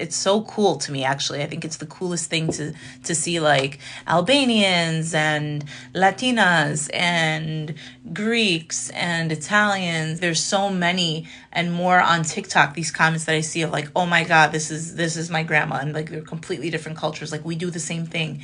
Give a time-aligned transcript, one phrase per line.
[0.00, 1.42] It's so cool to me actually.
[1.42, 7.74] I think it's the coolest thing to to see like Albanians and Latinas and
[8.12, 10.20] Greeks and Italians.
[10.20, 14.06] There's so many and more on TikTok these comments that I see of like, "Oh
[14.06, 17.32] my god, this is this is my grandma." And like they're completely different cultures.
[17.32, 18.42] Like we do the same thing.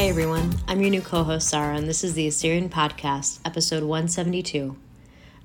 [0.00, 0.54] Hi, everyone.
[0.66, 4.74] I'm your new co host, Sarah, and this is the Assyrian Podcast, episode 172.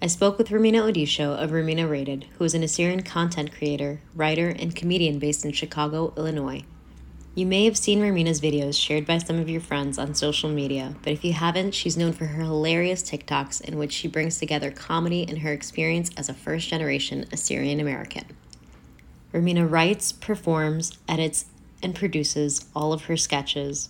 [0.02, 4.47] I spoke with Romina Odisho of Romina Rated, who is an Assyrian content creator, writer,
[4.47, 6.63] and comedian based in Chicago, Illinois.
[7.35, 10.95] You may have seen Romina's videos shared by some of your friends on social media,
[11.03, 14.72] but if you haven't, she's known for her hilarious TikToks in which she brings together
[14.72, 18.23] comedy and her experience as a first generation Assyrian American.
[19.33, 21.47] Romina writes, performs, edits,
[21.83, 23.89] and produces all of her sketches,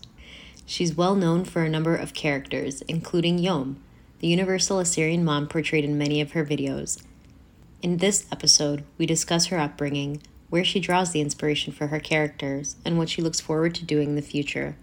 [0.66, 3.78] She's well known for a number of characters, including Yom,
[4.20, 7.02] the universal Assyrian mom portrayed in many of her videos.
[7.84, 12.78] In this episode, we discuss her upbringing, where she draws the inspiration for her characters,
[12.84, 14.76] and what she looks forward to doing in the future.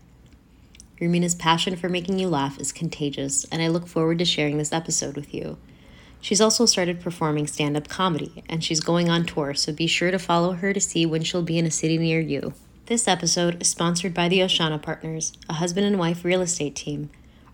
[1.01, 4.73] Romina's passion for making you laugh is contagious, and I look forward to sharing this
[4.73, 5.59] episode with you.
[6.21, 10.13] She's also started performing stand up comedy, and she's going on tour, so be sure
[10.13, 12.55] to follow her to see when she'll be in a city near you.
[12.87, 17.11] This episode is sponsored by the Oshana Partners, a husband and wife real estate team.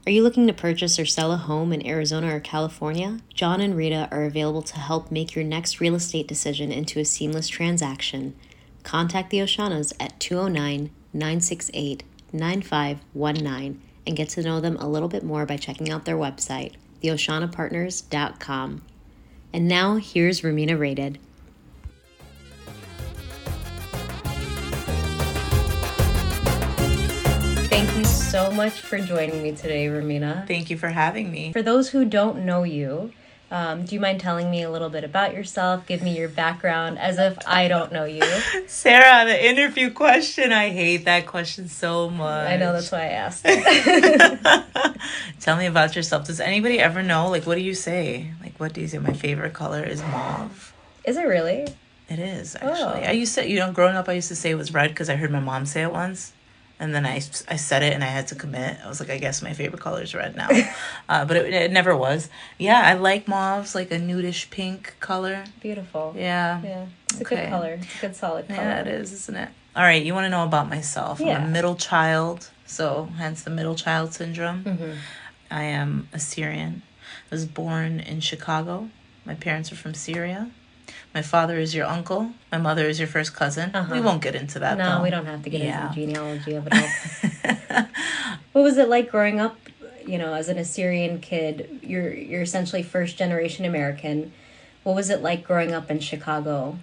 [0.06, 3.18] Are you looking to purchase or sell a home in Arizona or California?
[3.34, 7.04] John and Rita are available to help make your next real estate decision into a
[7.04, 8.36] seamless transaction.
[8.84, 15.22] Contact the Oshanas at 209 968 9519 and get to know them a little bit
[15.22, 18.82] more by checking out their website, theoshanapartners.com.
[19.52, 21.18] And now, here's Romina Rated.
[28.30, 30.46] So much for joining me today, Ramina.
[30.46, 31.50] Thank you for having me.
[31.50, 33.10] For those who don't know you,
[33.50, 35.86] um, do you mind telling me a little bit about yourself?
[35.86, 38.20] Give me your background as if I don't know you.
[38.66, 40.52] Sarah, the interview question.
[40.52, 42.50] I hate that question so much.
[42.50, 43.44] I know, that's why I asked.
[45.40, 46.26] Tell me about yourself.
[46.26, 47.30] Does anybody ever know?
[47.30, 48.30] Like, what do you say?
[48.42, 48.98] Like, what do you say?
[48.98, 50.74] My favorite color is mauve.
[51.04, 51.66] Is it really?
[52.10, 52.74] It is, actually.
[52.76, 53.08] Oh.
[53.08, 55.08] I used to, you know, growing up, I used to say it was red because
[55.08, 56.34] I heard my mom say it once
[56.80, 57.16] and then I,
[57.48, 58.78] I said it and I had to commit.
[58.84, 60.48] I was like, I guess my favorite color is red now.
[61.08, 62.28] uh, but it, it never was.
[62.56, 65.44] Yeah, I like mauves, like a nudish pink color.
[65.60, 66.14] Beautiful.
[66.16, 66.62] Yeah.
[66.62, 66.86] Yeah.
[67.10, 67.36] It's okay.
[67.36, 67.78] a good color.
[67.80, 68.60] It's a good solid color.
[68.60, 69.48] Yeah, it is, isn't it?
[69.74, 71.20] All right, you want to know about myself.
[71.20, 71.38] Yeah.
[71.38, 74.64] I'm a middle child, so hence the middle child syndrome.
[74.64, 74.92] Mm-hmm.
[75.50, 76.82] I am Assyrian.
[77.30, 78.90] I was born in Chicago.
[79.24, 80.50] My parents are from Syria.
[81.18, 82.30] My father is your uncle.
[82.52, 83.72] My mother is your first cousin.
[83.74, 83.92] Uh-huh.
[83.92, 84.78] We won't get into that.
[84.78, 85.02] No, though.
[85.02, 85.88] we don't have to get yeah.
[85.88, 86.74] into the genealogy of it
[87.72, 87.86] all.
[88.52, 89.58] what was it like growing up?
[90.06, 94.30] You know, as an Assyrian kid, you're you're essentially first generation American.
[94.84, 96.78] What was it like growing up in Chicago?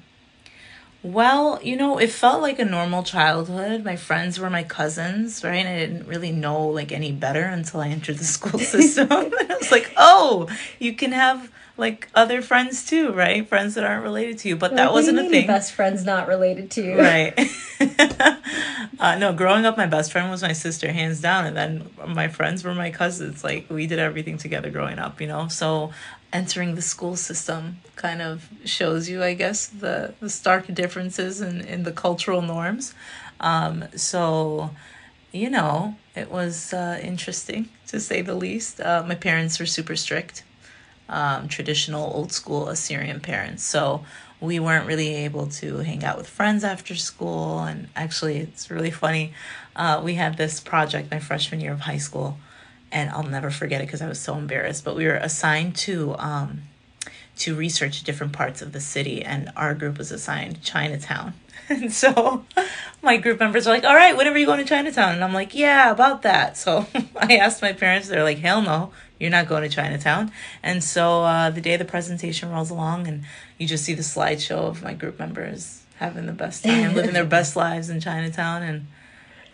[1.02, 3.86] Well, you know, it felt like a normal childhood.
[3.86, 5.66] My friends were my cousins, right?
[5.66, 9.08] I didn't really know like any better until I entered the school system.
[9.10, 13.48] and I was like, oh, you can have like other friends too, right?
[13.48, 14.56] Friends that aren't related to you.
[14.56, 15.48] But that wasn't a thing.
[15.48, 17.34] Best friends not related to you, right?
[19.00, 22.28] uh, no, growing up, my best friend was my sister, hands down, and then my
[22.28, 23.44] friends were my cousins.
[23.44, 25.48] Like we did everything together growing up, you know.
[25.50, 25.92] So
[26.32, 31.62] entering the school system kind of shows you, I guess, the the stark differences in
[31.62, 32.94] in the cultural norms.
[33.40, 34.72] Um, so
[35.32, 38.80] you know, it was uh, interesting to say the least.
[38.80, 40.44] Uh, my parents were super strict
[41.10, 43.64] um, traditional old school Assyrian parents.
[43.64, 44.04] So
[44.42, 47.60] we weren't really able to hang out with friends after school.
[47.60, 49.34] And actually, it's really funny.
[49.76, 52.38] Uh, we had this project my freshman year of high school,
[52.92, 54.84] and I'll never forget it because I was so embarrassed.
[54.84, 56.62] But we were assigned to um,
[57.38, 61.34] to research different parts of the city, and our group was assigned Chinatown.
[61.68, 62.46] And so
[63.02, 65.16] my group members are like, All right, when are you going to Chinatown?
[65.16, 66.58] And I'm like, Yeah, about that.
[66.58, 70.32] So I asked my parents, they're like, Hell no, you're not going to Chinatown.
[70.62, 73.24] And so uh, the day the presentation rolls along, and
[73.58, 77.26] you just see the slideshow of my group members having the best time, living their
[77.38, 78.62] best lives in Chinatown.
[78.62, 78.88] And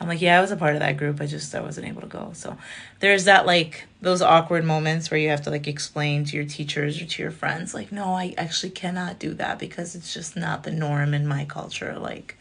[0.01, 1.21] I'm like, yeah, I was a part of that group.
[1.21, 2.31] I just I wasn't able to go.
[2.33, 2.57] So
[3.00, 7.00] there's that like those awkward moments where you have to like explain to your teachers
[7.00, 10.63] or to your friends, like, no, I actually cannot do that because it's just not
[10.63, 12.00] the norm in my culture.
[12.00, 12.36] Like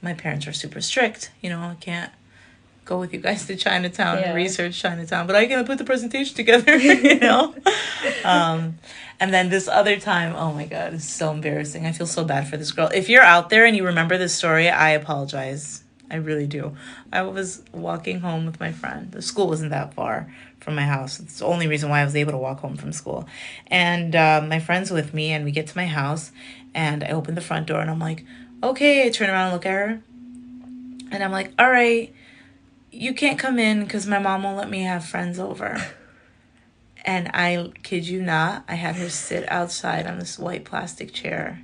[0.00, 1.32] my parents are super strict.
[1.40, 2.12] You know, I can't
[2.84, 4.26] go with you guys to Chinatown yeah.
[4.26, 7.54] and research Chinatown, but I can put the presentation together, you know?
[8.24, 8.78] um,
[9.18, 11.86] and then this other time, oh my God, it's so embarrassing.
[11.86, 12.88] I feel so bad for this girl.
[12.94, 15.82] If you're out there and you remember this story, I apologize.
[16.10, 16.76] I really do.
[17.12, 19.12] I was walking home with my friend.
[19.12, 21.20] The school wasn't that far from my house.
[21.20, 23.26] It's the only reason why I was able to walk home from school.
[23.68, 26.32] And uh, my friend's with me, and we get to my house,
[26.74, 28.24] and I open the front door, and I'm like,
[28.62, 29.06] okay.
[29.06, 30.02] I turn around and look at her,
[31.12, 32.12] and I'm like, all right,
[32.90, 35.82] you can't come in because my mom won't let me have friends over.
[37.04, 41.62] And I kid you not, I had her sit outside on this white plastic chair.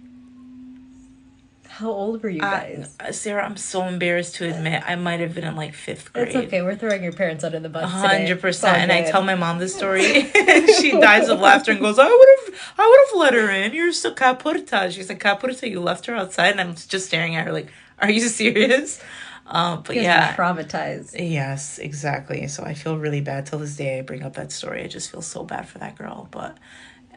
[1.78, 2.94] How old were you guys?
[2.98, 6.28] Uh, Sarah, I'm so embarrassed to admit I might have been in like fifth grade.
[6.28, 6.62] It's okay.
[6.62, 7.90] We're throwing your parents under the bus.
[7.90, 8.78] hundred percent.
[8.78, 12.06] And I tell my mom this story, and she dies of laughter and goes, "I
[12.08, 13.74] would have, I would have let her in.
[13.74, 17.44] You're so capurta." She's like, "Capurta, you left her outside," and I'm just staring at
[17.46, 17.68] her like,
[17.98, 19.02] "Are you serious?"
[19.46, 21.14] Uh, but yeah, traumatized.
[21.18, 22.48] Yes, exactly.
[22.48, 23.98] So I feel really bad till this day.
[23.98, 24.82] I bring up that story.
[24.82, 26.26] I just feel so bad for that girl.
[26.30, 26.56] But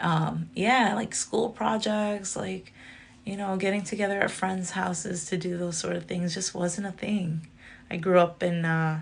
[0.01, 2.73] um, yeah, like school projects, like
[3.29, 6.87] you know, getting together at friends' houses to do those sort of things just wasn't
[6.87, 7.45] a thing.
[7.91, 9.01] I grew up in uh,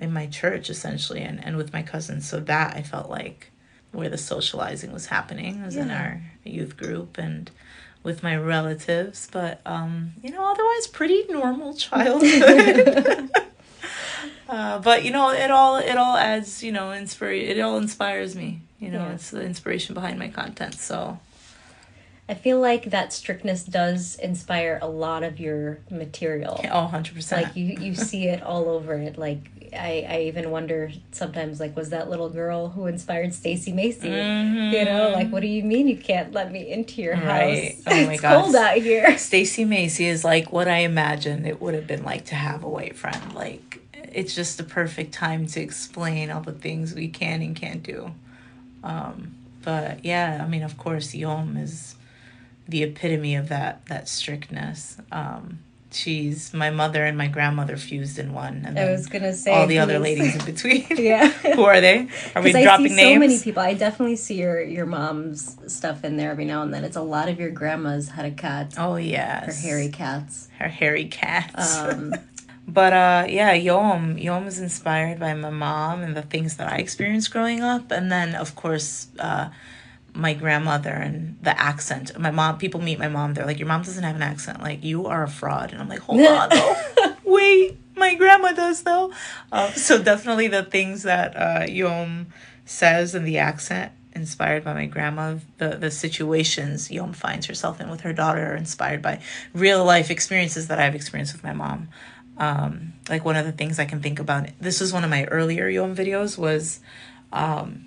[0.00, 3.50] in my church essentially, and and with my cousins, so that I felt like
[3.90, 5.82] where the socializing was happening was yeah.
[5.82, 7.50] in our youth group and
[8.04, 13.28] with my relatives, but um, you know, otherwise pretty normal childhood.
[14.48, 18.36] uh, but you know, it all it all adds, you know, inspire it all inspires
[18.36, 18.60] me.
[18.78, 19.14] You know, yeah.
[19.14, 20.74] it's the inspiration behind my content.
[20.74, 21.18] So
[22.28, 26.60] I feel like that strictness does inspire a lot of your material.
[26.64, 27.32] Oh, 100%.
[27.32, 29.16] Like you, you see it all over it.
[29.16, 34.08] Like I, I even wonder sometimes like was that little girl who inspired Stacy Macy?
[34.08, 34.74] Mm-hmm.
[34.74, 37.74] You know, like what do you mean you can't let me into your right.
[37.74, 37.82] house?
[37.86, 38.42] Oh my it's god.
[38.42, 39.16] cold out here.
[39.18, 42.68] Stacy Macy is like what I imagined it would have been like to have a
[42.68, 43.34] white friend.
[43.34, 43.80] Like
[44.12, 48.12] it's just the perfect time to explain all the things we can and can't do.
[48.82, 51.95] Um, but yeah, I mean, of course, Yom is
[52.68, 54.98] the epitome of that that strictness.
[55.12, 55.60] Um,
[55.96, 58.64] she's my mother and my grandmother fused in one.
[58.66, 60.86] And I was gonna say all the other ladies in between.
[60.96, 62.08] yeah, who are they?
[62.34, 63.16] Are we I dropping see names?
[63.16, 63.62] So many people.
[63.62, 66.84] I definitely see your your mom's stuff in there every now and then.
[66.84, 68.74] It's a lot of your grandmas had a cat.
[68.78, 70.48] Oh yes, her hairy cats.
[70.58, 71.76] Her hairy cats.
[71.76, 72.14] Um,
[72.68, 76.76] but uh, yeah, Yom Yom is inspired by my mom and the things that I
[76.76, 79.08] experienced growing up, and then of course.
[79.18, 79.48] Uh,
[80.16, 82.18] my grandmother and the accent.
[82.18, 84.60] My mom, people meet my mom, they're like, Your mom doesn't have an accent.
[84.60, 85.72] Like, you are a fraud.
[85.72, 86.76] And I'm like, Hold on, though.
[87.24, 89.12] Wait, my grandma does, though.
[89.52, 92.26] Uh, so, definitely the things that uh, Yom
[92.64, 95.36] says and the accent inspired by my grandma.
[95.58, 99.20] The, the situations Yom finds herself in with her daughter are inspired by
[99.52, 101.88] real life experiences that I've experienced with my mom.
[102.38, 105.24] Um, like one of the things I can think about, this was one of my
[105.26, 106.80] earlier Yom videos, was
[107.32, 107.84] um,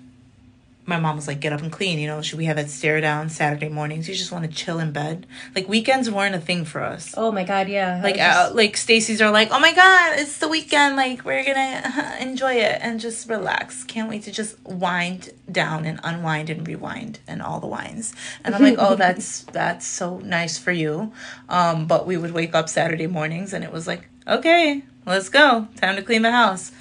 [0.90, 1.98] my mom was like, get up and clean.
[1.98, 4.08] You know, should we have that stare down Saturday mornings?
[4.08, 5.26] You just want to chill in bed.
[5.54, 7.14] Like weekends weren't a thing for us.
[7.16, 8.00] Oh my god, yeah.
[8.02, 8.50] Like just...
[8.50, 10.96] uh, like Stacy's are like, oh my god, it's the weekend.
[10.96, 13.84] Like we're gonna enjoy it and just relax.
[13.84, 18.12] Can't wait to just wind down and unwind and rewind and all the wines.
[18.44, 21.12] And I'm like, oh, that's that's so nice for you.
[21.48, 25.68] Um, but we would wake up Saturday mornings and it was like, okay, let's go,
[25.76, 26.72] time to clean the house.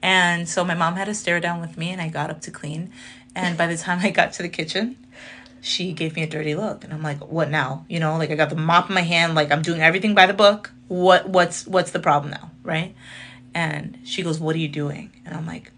[0.00, 2.50] And so my mom had a stare down with me, and I got up to
[2.50, 2.92] clean
[3.38, 4.96] and by the time I got to the kitchen,
[5.60, 6.82] she gave me a dirty look.
[6.82, 7.84] And I'm like, what now?
[7.88, 10.26] You know, like I got the mop in my hand, like I'm doing everything by
[10.26, 10.72] the book.
[10.88, 12.50] What what's what's the problem now?
[12.64, 12.94] Right?
[13.54, 15.12] And she goes, What are you doing?
[15.24, 15.70] And I'm like,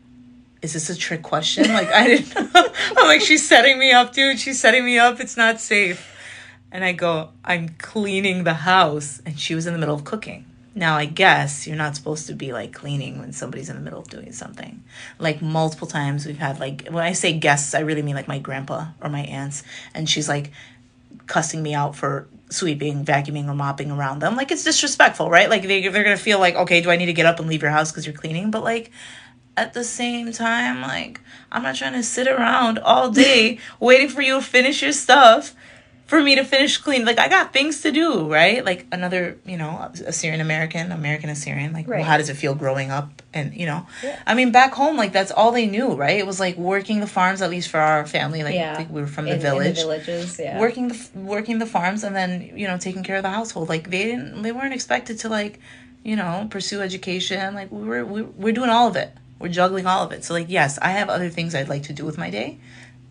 [0.62, 1.64] is this a trick question?
[1.72, 4.38] Like I didn't I'm like, she's setting me up, dude.
[4.38, 5.20] She's setting me up.
[5.20, 6.16] It's not safe.
[6.72, 9.20] And I go, I'm cleaning the house.
[9.26, 10.46] And she was in the middle of cooking.
[10.80, 14.00] Now, I guess you're not supposed to be like cleaning when somebody's in the middle
[14.00, 14.82] of doing something.
[15.18, 18.38] Like multiple times we've had like when I say guests, I really mean like my
[18.38, 20.52] grandpa or my aunts, and she's like
[21.26, 24.36] cussing me out for sweeping, vacuuming, or mopping around them.
[24.36, 25.50] Like it's disrespectful, right?
[25.50, 27.60] Like they they're gonna feel like, okay, do I need to get up and leave
[27.60, 28.50] your house because you're cleaning?
[28.50, 28.90] But like
[29.58, 31.20] at the same time, like
[31.52, 35.54] I'm not trying to sit around all day waiting for you to finish your stuff
[36.10, 37.04] for me to finish clean.
[37.04, 38.64] Like I got things to do, right?
[38.64, 41.72] Like another, you know, Assyrian American, American Assyrian.
[41.72, 41.98] Like, right.
[41.98, 43.22] well, how does it feel growing up?
[43.32, 44.20] And you know, yeah.
[44.26, 46.18] I mean, back home, like that's all they knew, right?
[46.18, 48.42] It was like working the farms, at least for our family.
[48.42, 48.84] Like, yeah.
[48.90, 50.58] we were from the in, village, in the villages, yeah.
[50.58, 53.68] Working the working the farms, and then you know, taking care of the household.
[53.68, 55.60] Like they didn't, they weren't expected to like,
[56.02, 57.54] you know, pursue education.
[57.54, 59.12] Like we were, we, we're doing all of it.
[59.38, 60.24] We're juggling all of it.
[60.24, 62.58] So like, yes, I have other things I'd like to do with my day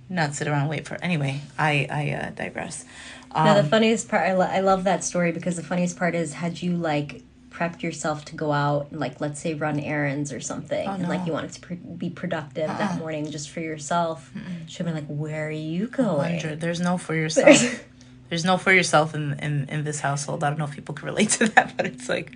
[0.09, 2.85] not sit around and wait for anyway i i uh, digress
[3.31, 6.15] um, now the funniest part I, lo- I love that story because the funniest part
[6.15, 10.31] is had you like prepped yourself to go out and like let's say run errands
[10.31, 10.97] or something oh, no.
[10.97, 12.77] and like you wanted to pr- be productive uh-uh.
[12.77, 14.31] that morning just for yourself
[14.67, 16.59] should have been like where are you going 100.
[16.61, 17.83] there's no for yourself
[18.29, 21.05] there's no for yourself in, in in this household i don't know if people can
[21.05, 22.33] relate to that but it's like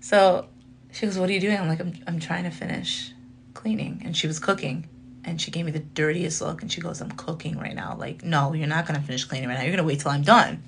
[0.00, 0.48] so
[0.92, 3.12] She goes, "What are you doing?" I'm like, "I'm I'm trying to finish
[3.54, 4.88] cleaning," and she was cooking.
[5.24, 8.24] And she gave me the dirtiest look, and she goes, "I'm cooking right now." Like,
[8.24, 9.62] no, you're not gonna finish cleaning right now.
[9.62, 10.62] You're gonna wait till I'm done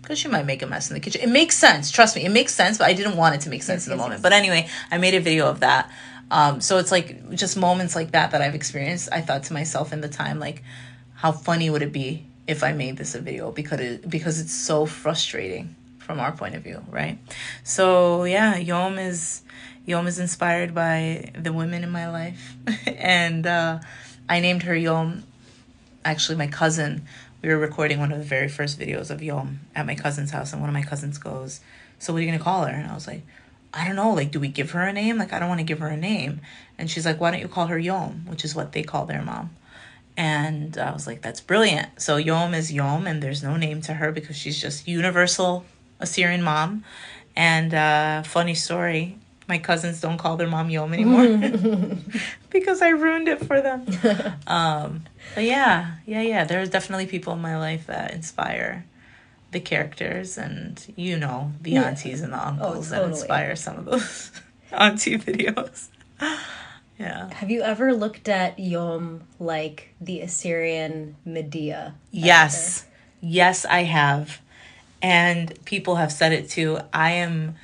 [0.00, 1.20] because she might make a mess in the kitchen.
[1.20, 1.90] It makes sense.
[1.90, 2.78] Trust me, it makes sense.
[2.78, 4.18] But I didn't want it to make sense Yes, in the yes, moment.
[4.18, 4.22] yes.
[4.22, 5.90] But anyway, I made a video of that.
[6.30, 9.10] Um, so it's like just moments like that that I've experienced.
[9.12, 10.62] I thought to myself in the time, like,
[11.16, 14.52] how funny would it be if I made this a video because it because it's
[14.52, 17.18] so frustrating from our point of view, right?
[17.64, 19.42] So yeah, Yom is
[19.86, 22.56] Yom is inspired by the women in my life,
[22.86, 23.80] and uh,
[24.28, 25.24] I named her Yom.
[26.04, 27.06] Actually, my cousin.
[27.42, 30.52] We were recording one of the very first videos of Yom at my cousin's house,
[30.52, 31.60] and one of my cousins goes,
[31.98, 33.22] "So what are you gonna call her?" And I was like,
[33.72, 34.12] "I don't know.
[34.12, 35.18] Like, do we give her a name?
[35.18, 36.40] Like, I don't want to give her a name."
[36.78, 39.22] And she's like, "Why don't you call her Yom?" Which is what they call their
[39.22, 39.50] mom.
[40.16, 42.00] And I was like, that's brilliant.
[42.00, 45.64] So Yom is Yom, and there's no name to her because she's just universal
[46.02, 46.84] Assyrian mom.
[47.34, 49.16] And uh, funny story,
[49.48, 51.24] my cousins don't call their mom Yom anymore
[52.50, 53.86] because I ruined it for them.
[54.46, 55.04] Um,
[55.34, 56.44] but yeah, yeah, yeah.
[56.44, 58.84] There's definitely people in my life that inspire
[59.52, 61.84] the characters, and you know, the Yeah.
[61.84, 63.18] aunties and the uncles that totally.
[63.20, 64.30] inspire some of those
[64.72, 65.88] auntie videos.
[66.98, 67.32] yeah.
[67.32, 71.94] Have you ever looked at Yom like the Assyrian Madea?
[72.10, 72.84] Yes.
[73.22, 74.41] Yes, I have.
[75.02, 76.78] And people have said it too.
[76.92, 77.56] I am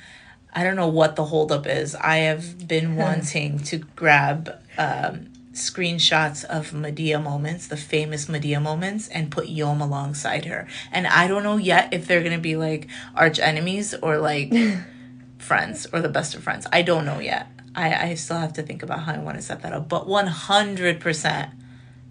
[0.53, 1.95] I don't know what the holdup is.
[1.95, 9.07] I have been wanting to grab um, screenshots of Madea moments, the famous Madea moments,
[9.09, 10.67] and put Yom alongside her.
[10.91, 14.53] And I don't know yet if they're gonna be like arch enemies or like
[15.37, 16.65] friends or the best of friends.
[16.73, 17.47] I don't know yet.
[17.75, 19.87] I, I still have to think about how I want to set that up.
[19.87, 21.51] But one hundred percent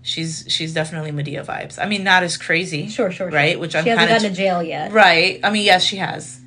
[0.09, 1.79] she's she's definitely Madea vibes.
[1.79, 2.89] I mean not as crazy.
[2.89, 3.37] Sure, sure, sure.
[3.37, 3.61] Right?
[3.61, 4.93] Which I'm she hasn't of to jail yet.
[4.93, 5.41] Right.
[5.45, 6.41] I mean yes she has.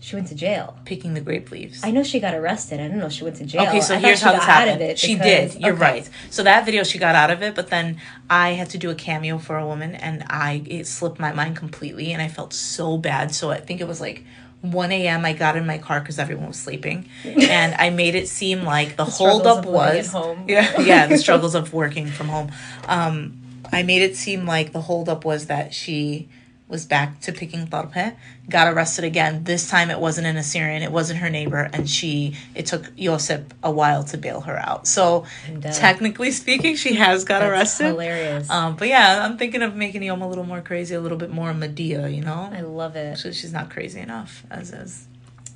[0.00, 0.76] She went to jail.
[0.84, 1.82] Picking the grape leaves.
[1.82, 2.78] I know she got arrested.
[2.78, 3.62] I don't know if she went to jail.
[3.62, 4.82] Okay, so I here's she how got this out happened.
[4.82, 5.54] of it she did.
[5.54, 5.80] You're okay.
[5.80, 6.10] right.
[6.28, 8.94] So that video, she got out of it, but then I had to do a
[8.94, 12.98] cameo for a woman, and I it slipped my mind completely, and I felt so
[12.98, 13.34] bad.
[13.34, 14.24] So I think it was like
[14.64, 15.24] 1 a.m.
[15.24, 18.96] I got in my car because everyone was sleeping, and I made it seem like
[18.96, 20.14] the, struggles holdup was
[20.48, 22.50] yeah, yeah, the struggles of working from home.
[22.88, 23.38] Um,
[23.72, 26.28] I made it seem like the holdup was that she
[26.74, 28.16] was back to picking tarpe,
[28.50, 29.44] got arrested again.
[29.44, 33.42] This time it wasn't an Assyrian, it wasn't her neighbor, and she it took Yosef
[33.62, 34.88] a while to bail her out.
[34.88, 37.86] So And, uh, technically speaking, she has got arrested.
[37.86, 38.50] hilarious.
[38.50, 41.30] Um, but yeah, I'm thinking of making Yom a little more crazy, a little bit
[41.30, 42.50] more Madea, you know?
[42.52, 43.18] I love it.
[43.18, 45.06] So she's not crazy enough as is.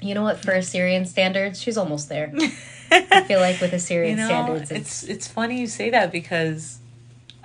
[0.00, 0.38] You know what?
[0.38, 2.32] For Assyrian standards, she's almost there.
[2.92, 6.12] I feel like with Assyrian you know, standards, it's it's, it's funny you say that
[6.12, 6.77] because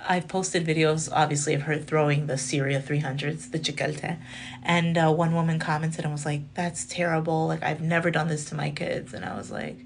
[0.06, 4.18] I've posted videos, obviously, of her throwing the Syria 300s, the chikalte,
[4.62, 7.46] and uh, one woman commented and was like, "That's terrible.
[7.46, 9.78] Like I've never done this to my kids," and I was like.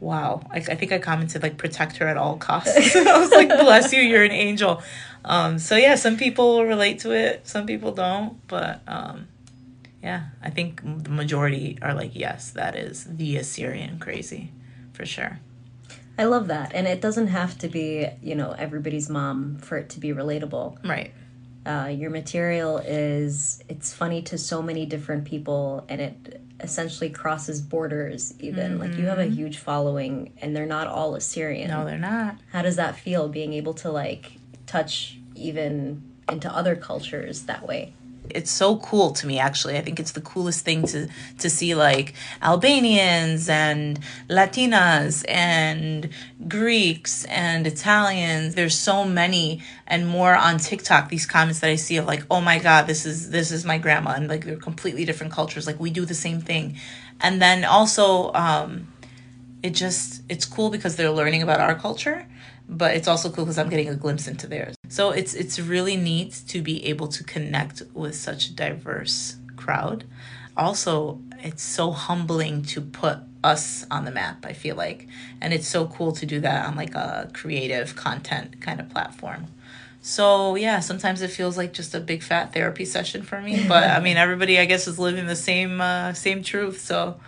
[0.00, 2.94] Wow, I, I think I commented like protect her at all costs.
[2.96, 4.80] I was like, bless you, you're an angel.
[5.24, 9.26] Um, so yeah, some people relate to it, some people don't, but um,
[10.00, 14.52] yeah, I think the majority are like, yes, that is the Assyrian crazy,
[14.92, 15.40] for sure.
[16.18, 19.88] I love that, and it doesn't have to be you know everybody's mom for it
[19.90, 20.84] to be relatable.
[20.86, 21.12] Right.
[21.64, 27.60] Uh, your material is it's funny to so many different people, and it essentially crosses
[27.60, 28.34] borders.
[28.40, 31.70] Even like you have a huge following, and they're not all Assyrian.
[31.70, 32.36] No, they're not.
[32.52, 34.32] How does that feel being able to like
[34.66, 37.94] touch even into other cultures that way?
[38.34, 39.76] It's so cool to me actually.
[39.76, 41.08] I think it's the coolest thing to
[41.38, 46.10] to see like Albanians and Latinas and
[46.46, 48.54] Greeks and Italians.
[48.54, 52.40] There's so many and more on TikTok these comments that I see of like, "Oh
[52.40, 55.66] my god, this is this is my grandma." And like they're completely different cultures.
[55.66, 56.76] Like we do the same thing.
[57.20, 58.88] And then also um
[59.62, 62.26] it just it's cool because they're learning about our culture
[62.68, 64.74] but it's also cool because i'm getting a glimpse into theirs.
[64.88, 70.04] So it's it's really neat to be able to connect with such a diverse crowd.
[70.56, 75.08] Also it's so humbling to put us on the map i feel like.
[75.40, 79.46] And it's so cool to do that on like a creative content kind of platform.
[80.02, 83.84] So yeah sometimes it feels like just a big fat therapy session for me but
[83.84, 87.18] i mean everybody i guess is living the same uh, same truth so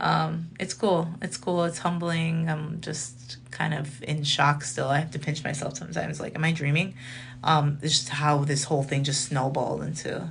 [0.00, 1.08] um, it's cool.
[1.22, 1.64] It's cool.
[1.64, 2.48] It's humbling.
[2.48, 4.88] I'm just kind of in shock still.
[4.88, 6.20] I have to pinch myself sometimes.
[6.20, 6.94] Like, am I dreaming?
[7.42, 10.30] Um, it's just how this whole thing just snowballed into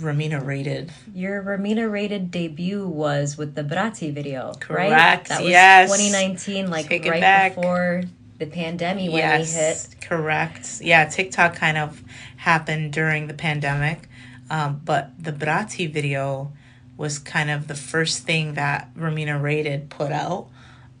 [0.00, 0.92] Ramina rated.
[1.14, 4.60] Your Ramina rated debut was with the Brati video, right?
[4.60, 5.90] Correct, That was yes.
[5.90, 8.02] 2019, like Take right before
[8.38, 9.60] the pandemic when yes, we
[9.94, 10.00] hit.
[10.00, 10.80] correct.
[10.80, 12.02] Yeah, TikTok kind of
[12.36, 14.08] happened during the pandemic,
[14.48, 16.52] um, but the Brati video
[17.00, 20.48] was kind of the first thing that Romina Rated put out.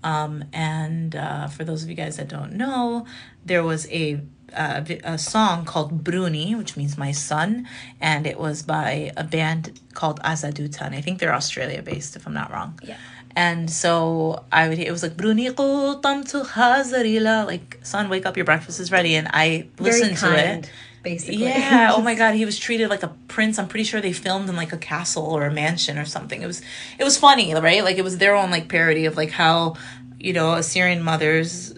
[0.02, 3.06] Um, and uh, for those of you guys that don't know,
[3.44, 4.20] there was a
[4.56, 7.68] uh, a song called Bruni, which means my son,
[8.00, 10.92] and it was by a band called Azadutan.
[10.92, 12.80] I think they're Australia based, if I'm not wrong.
[12.82, 12.96] Yeah.
[13.36, 18.36] And so I would, it was like Bruni tam tu hazarila, like son, wake up,
[18.36, 19.14] your breakfast is ready.
[19.14, 20.70] And I listened to it.
[21.02, 21.44] Basically.
[21.44, 21.92] Yeah.
[21.94, 23.58] oh my God, he was treated like a prince.
[23.58, 26.42] I'm pretty sure they filmed in like a castle or a mansion or something.
[26.42, 26.62] It was,
[26.98, 27.84] it was funny, right?
[27.84, 29.76] Like it was their own like parody of like how,
[30.18, 31.74] you know, Assyrian mothers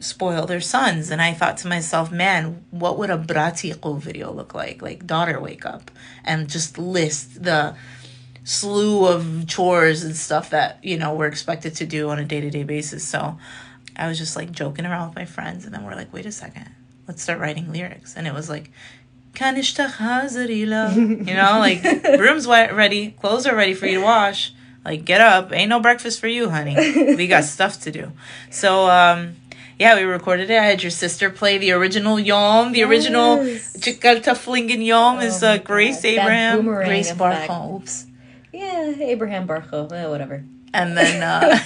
[0.00, 1.10] spoil their sons.
[1.10, 4.82] And I thought to myself, man, what would a Bratiqo video look like?
[4.82, 5.90] Like daughter wake up
[6.24, 7.76] and just list the
[8.44, 12.40] slew of chores and stuff that, you know, we're expected to do on a day
[12.40, 13.06] to day basis.
[13.06, 13.38] So
[13.96, 16.32] I was just like joking around with my friends and then we're like, wait a
[16.32, 16.68] second,
[17.08, 18.14] let's start writing lyrics.
[18.16, 18.70] And it was like
[20.94, 21.82] you know, like
[22.18, 24.52] room's wet ready, clothes are ready for you to wash.
[24.84, 26.74] Like get up, ain't no breakfast for you, honey.
[27.14, 28.12] we got stuff to do.
[28.50, 29.36] So um
[29.78, 30.58] yeah, we recorded it.
[30.58, 32.72] I had your sister play the original Yom.
[32.72, 32.88] The yes.
[32.88, 36.08] original Chikalta Flingen Yom oh is uh, Grace God.
[36.08, 36.64] Abraham.
[36.64, 37.76] Grace Barkham.
[37.76, 38.06] Oops.
[38.52, 40.44] Yeah, Abraham Barcho, eh, whatever.
[40.74, 41.58] And then uh,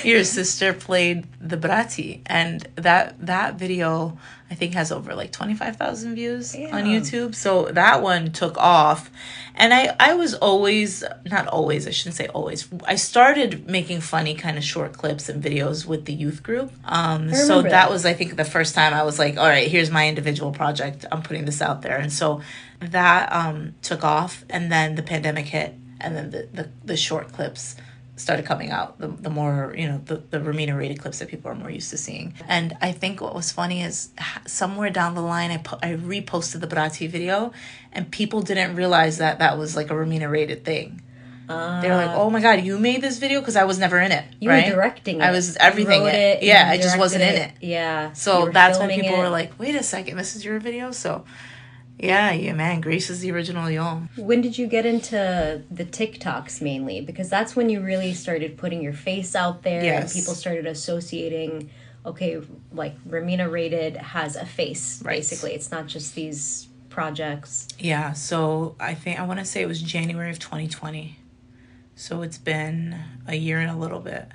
[0.04, 4.18] your sister played the Brati, and that that video
[4.50, 6.76] I think has over like twenty five thousand views yeah.
[6.76, 7.34] on YouTube.
[7.34, 9.10] So that one took off,
[9.54, 14.34] and I I was always not always I shouldn't say always I started making funny
[14.34, 16.72] kind of short clips and videos with the youth group.
[16.84, 19.68] Um, so that, that was I think the first time I was like, all right,
[19.68, 21.04] here's my individual project.
[21.10, 22.42] I'm putting this out there, and so
[22.80, 27.32] that um, took off, and then the pandemic hit, and then the the, the short
[27.32, 27.76] clips
[28.16, 31.50] started coming out the, the more you know the, the Romina rated clips that people
[31.50, 32.34] are more used to seeing.
[32.48, 34.10] And i think what was funny is
[34.46, 37.52] somewhere down the line i, po- I reposted the brati video
[37.92, 41.02] and people didn't realize that that was like a Romina rated thing
[41.48, 43.40] uh, they're like oh my god you made this video?
[43.40, 44.66] Because i was never in it you right?
[44.66, 45.22] were directing it.
[45.22, 46.42] i was everything it, it.
[46.42, 47.52] yeah i just wasn't in it.
[47.60, 48.12] yeah.
[48.12, 50.90] So that's when people were like wait a second this is your video?
[50.90, 51.24] So
[51.98, 52.80] yeah, yeah, man.
[52.80, 54.10] Grace is the original Yom.
[54.16, 57.00] When did you get into the TikToks mainly?
[57.00, 60.02] Because that's when you really started putting your face out there yes.
[60.02, 61.70] and people started associating,
[62.04, 62.40] okay,
[62.72, 65.16] like Romina Rated has a face, right.
[65.16, 65.52] basically.
[65.52, 67.68] It's not just these projects.
[67.78, 71.18] Yeah, so I think I want to say it was January of 2020.
[71.94, 74.28] So it's been a year and a little bit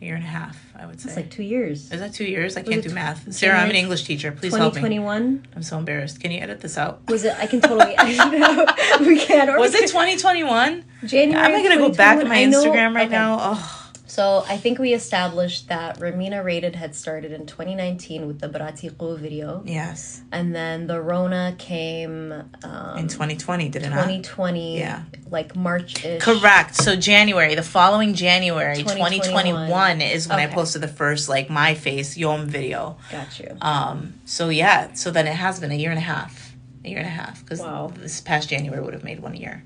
[0.00, 1.08] a year and a half, I would say.
[1.08, 1.90] It's like two years.
[1.90, 2.56] Is that two years?
[2.56, 3.32] I can't do math.
[3.32, 4.32] Sarah, I'm an English teacher.
[4.32, 4.80] Please help me.
[4.80, 5.46] 2021?
[5.56, 6.20] I'm so embarrassed.
[6.20, 7.00] Can you edit this out?
[7.08, 7.34] Was it?
[7.38, 7.94] I can totally.
[7.98, 8.66] I know.
[9.06, 9.48] We can.
[9.50, 10.84] Or was it 2021?
[11.04, 11.44] January.
[11.44, 13.10] I'm not going to go back on my Instagram right okay.
[13.10, 13.38] now.
[13.40, 13.77] Oh.
[14.18, 19.16] So I think we established that Ramina Rated had started in 2019 with the Bratiqo
[19.16, 19.62] video.
[19.64, 20.22] Yes.
[20.32, 22.32] And then the Rona came
[22.64, 24.80] um, in 2020, did it 2020, not?
[24.80, 25.02] Yeah.
[25.30, 26.74] Like March Correct.
[26.74, 30.50] So January, the following January, 2021, 2021 is when okay.
[30.50, 32.98] I posted the first like my face Yom video.
[33.12, 33.56] Got you.
[33.60, 34.14] Um.
[34.24, 34.94] So yeah.
[34.94, 36.56] So then it has been a year and a half.
[36.84, 37.92] A year and a half because wow.
[37.94, 39.62] this past January would have made one year.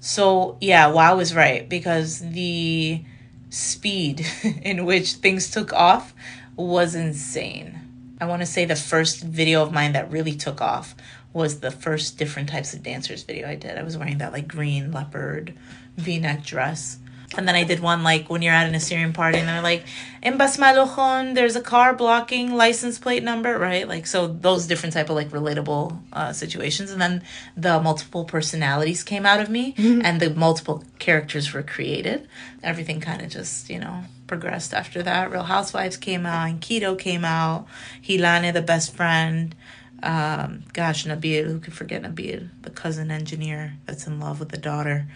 [0.00, 3.04] So yeah, Wow was right because the
[3.52, 4.26] speed
[4.62, 6.14] in which things took off
[6.56, 7.78] was insane.
[8.20, 10.94] I want to say the first video of mine that really took off
[11.32, 13.78] was the first different types of dancers video I did.
[13.78, 15.54] I was wearing that like green leopard
[15.96, 16.98] v-neck dress
[17.36, 19.84] and then I did one like when you're at an Assyrian party and they're like,
[20.22, 23.88] in Basmalochon, there's a car blocking license plate number, right?
[23.88, 26.90] Like, so those different type of like relatable uh, situations.
[26.90, 27.22] And then
[27.56, 30.02] the multiple personalities came out of me mm-hmm.
[30.04, 32.28] and the multiple characters were created.
[32.62, 35.30] Everything kind of just, you know, progressed after that.
[35.30, 37.66] Real Housewives came out and Keto came out.
[38.02, 39.54] Hilane, the best friend.
[40.02, 44.58] Um, gosh, Nabil, who could forget Nabil, the cousin engineer that's in love with the
[44.58, 45.06] daughter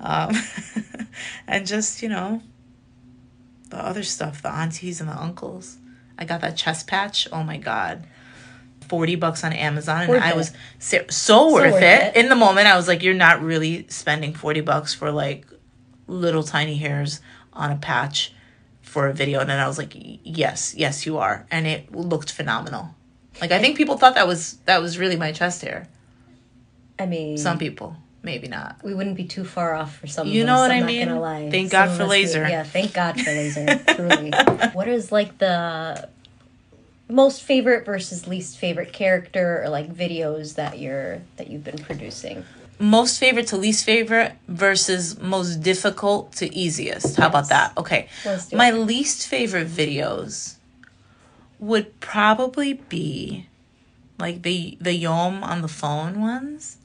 [0.00, 0.34] um,
[1.46, 2.42] and just you know
[3.70, 5.78] the other stuff the aunties and the uncles.
[6.20, 7.28] I got that chest patch.
[7.32, 8.06] Oh my god.
[8.88, 12.16] 40 bucks on amazon and worth i was so, so worth, worth it.
[12.16, 12.16] it.
[12.16, 15.46] In the moment i was like you're not really spending 40 bucks for like
[16.06, 17.20] little tiny hairs
[17.52, 18.32] on a patch
[18.80, 19.40] for a video.
[19.40, 21.46] And then i was like yes yes you are.
[21.50, 22.94] And it looked phenomenal.
[23.40, 25.88] Like i think people thought that was that was really my chest hair.
[26.98, 28.76] I mean some people maybe not.
[28.82, 30.28] We wouldn't be too far off for some.
[30.28, 31.08] You of know us, what I'm I mean?
[31.08, 31.50] Not lie.
[31.50, 32.44] Thank some God for laser.
[32.44, 33.78] Be, yeah, thank God for laser.
[33.94, 34.30] truly.
[34.72, 36.08] What is like the
[37.08, 42.44] most favorite versus least favorite character or like videos that you're that you've been producing?
[42.80, 47.16] Most favorite to least favorite versus most difficult to easiest.
[47.16, 47.30] How yes.
[47.30, 47.76] about that?
[47.76, 48.08] Okay.
[48.52, 48.74] My it.
[48.74, 50.56] least favorite videos
[51.58, 53.46] would probably be
[54.18, 56.77] like the the Yom on the phone ones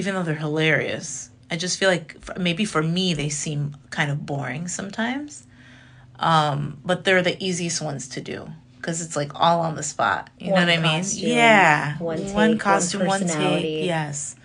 [0.00, 4.24] even though they're hilarious, I just feel like maybe for me they seem kind of
[4.24, 5.46] boring sometimes.
[6.18, 10.30] Um, but they're the easiest ones to do because it's like all on the spot.
[10.38, 11.04] You One know what I mean?
[11.12, 11.98] yeah.
[11.98, 13.84] one take, one one costume, one take.
[13.84, 14.36] Yes.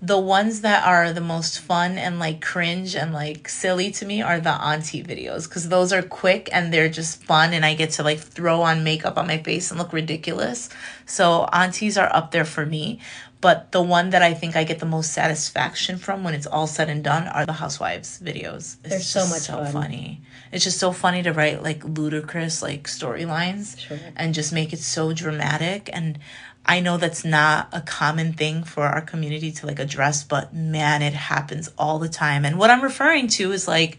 [0.00, 4.20] The ones that are the most fun and like cringe and like silly to me
[4.22, 7.90] are the auntie videos because those are quick and they're just fun and I get
[7.92, 10.68] to like throw on makeup on my face and look ridiculous.
[11.06, 12.98] So aunties are up there for me.
[13.42, 16.66] But the one that I think I get the most satisfaction from when it's all
[16.66, 18.76] said and done are the housewives videos.
[18.84, 19.72] It's They're so much so fun.
[19.72, 20.22] funny.
[20.52, 23.98] It's just so funny to write like ludicrous like storylines Sure.
[24.16, 26.18] and just make it so dramatic and
[26.64, 31.02] I know that's not a common thing for our community to like address, but man,
[31.02, 32.44] it happens all the time.
[32.44, 33.98] And what I'm referring to is like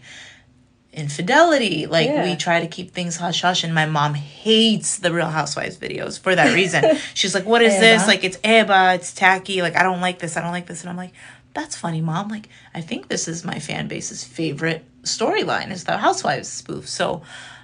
[0.94, 1.86] infidelity.
[1.86, 2.24] Like Yeah.
[2.24, 6.18] we try to keep things hush hush, and my mom hates the Real Housewives videos
[6.18, 6.84] for that reason.
[7.14, 8.06] She's like, "What is this?
[8.06, 9.62] Like it's eba, it's tacky.
[9.62, 10.36] Like I don't like this.
[10.36, 11.12] I don't like this." And I'm like,
[11.54, 12.28] "That's funny, mom.
[12.28, 17.22] Like I think this is my fan base's favorite storyline is the Housewives spoof." So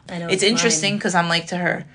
[0.09, 0.51] I know it's mine.
[0.53, 1.87] interesting because I'm like to her,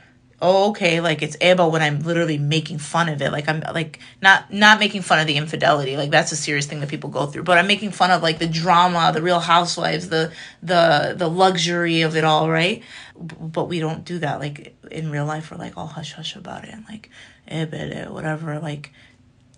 [0.42, 3.32] oh okay, like it's eba when I'm literally making fun of it.
[3.32, 5.98] Like I'm like not not making fun of the infidelity.
[5.98, 7.44] Like that's a serious thing that people go through.
[7.44, 12.02] But I'm making fun of like the drama, the Real Housewives, the the the luxury
[12.02, 12.84] of it all, right?
[13.16, 14.40] But we don't do that.
[14.40, 17.10] Like in real life, we're like all hush hush about it and like
[17.48, 18.60] eh, eba eh, whatever.
[18.60, 18.92] Like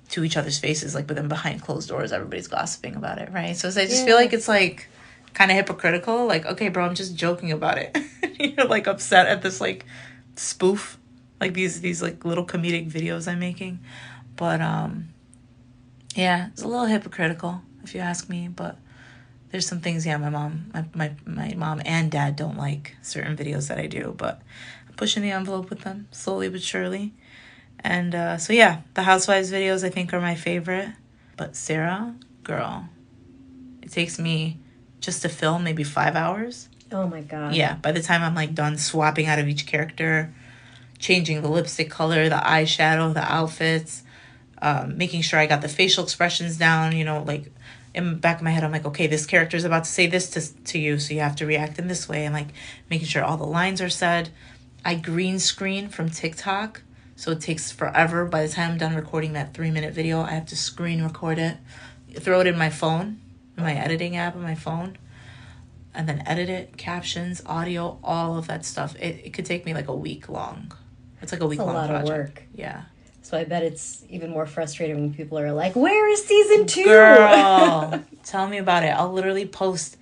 [0.09, 3.55] to each other's faces, like but then behind closed doors, everybody's gossiping about it, right?
[3.57, 4.87] So I just feel like it's like
[5.33, 6.25] kind of hypocritical.
[6.25, 7.97] Like, okay, bro, I'm just joking about it.
[8.39, 9.85] You're like upset at this like
[10.39, 10.97] spoof,
[11.39, 13.79] like these these like little comedic videos I'm making,
[14.35, 15.09] but um,
[16.15, 18.47] yeah, it's a little hypocritical if you ask me.
[18.47, 18.77] But
[19.51, 23.35] there's some things, yeah, my mom, my my my mom and dad don't like certain
[23.37, 24.41] videos that I do, but
[24.87, 27.13] I'm pushing the envelope with them slowly but surely.
[27.79, 30.89] And uh, so yeah, the Housewives videos I think are my favorite.
[31.37, 32.89] But Sarah, girl,
[33.83, 34.59] it takes me
[34.99, 36.67] just to film maybe five hours.
[36.91, 37.53] Oh my god.
[37.53, 40.33] Yeah, by the time I'm like done swapping out of each character,
[40.99, 44.03] changing the lipstick color, the eyeshadow, the outfits,
[44.61, 47.51] um, making sure I got the facial expressions down, you know, like
[47.93, 50.07] in the back of my head, I'm like, okay, this character is about to say
[50.07, 52.49] this to, to you, so you have to react in this way, and like
[52.89, 54.29] making sure all the lines are said.
[54.85, 56.83] I green screen from TikTok,
[57.15, 58.25] so it takes forever.
[58.25, 61.39] By the time I'm done recording that three minute video, I have to screen record
[61.39, 61.57] it,
[62.13, 63.19] throw it in my phone,
[63.57, 64.97] in my editing app on my phone
[65.97, 68.95] and then edit it, captions, audio, all of that stuff.
[68.97, 70.71] It, it could take me like a week long.
[71.21, 72.43] It's like a week a long lot of work.
[72.53, 72.83] Yeah.
[73.23, 76.85] So I bet it's even more frustrating when people are like, "Where is season two?
[76.85, 78.89] Girl, tell me about it.
[78.89, 79.97] I'll literally post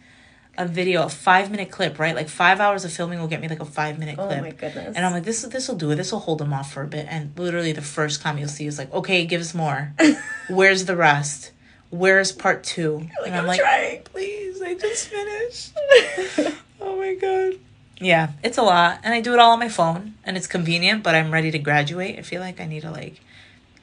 [0.58, 2.14] a video, a five minute clip, right?
[2.14, 4.40] Like five hours of filming will get me like a five minute clip.
[4.40, 4.96] oh my goodness.
[4.96, 5.96] And I'm like, this this will do it.
[5.96, 7.08] This will hold them off for a bit.
[7.10, 9.94] And literally, the first comment you'll see is like, okay, give us more.
[10.50, 11.52] Where's the rest?
[11.90, 13.08] Where's part two?
[13.26, 15.72] and I'm, "I'm like, trying." please, I just finished.
[16.82, 17.54] oh my god.
[18.00, 21.04] Yeah, it's a lot, and I do it all on my phone, and it's convenient.
[21.04, 22.20] But I'm ready to graduate.
[22.20, 23.22] I feel like I need to like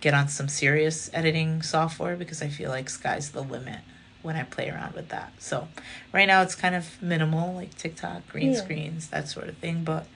[0.01, 3.79] get on some serious editing software because I feel like sky's the limit
[4.23, 5.33] when I play around with that.
[5.39, 5.69] So
[6.13, 8.59] right now it's kind of minimal, like TikTok, green Yeah.
[8.61, 9.85] screens, that sort of thing.
[9.85, 10.07] But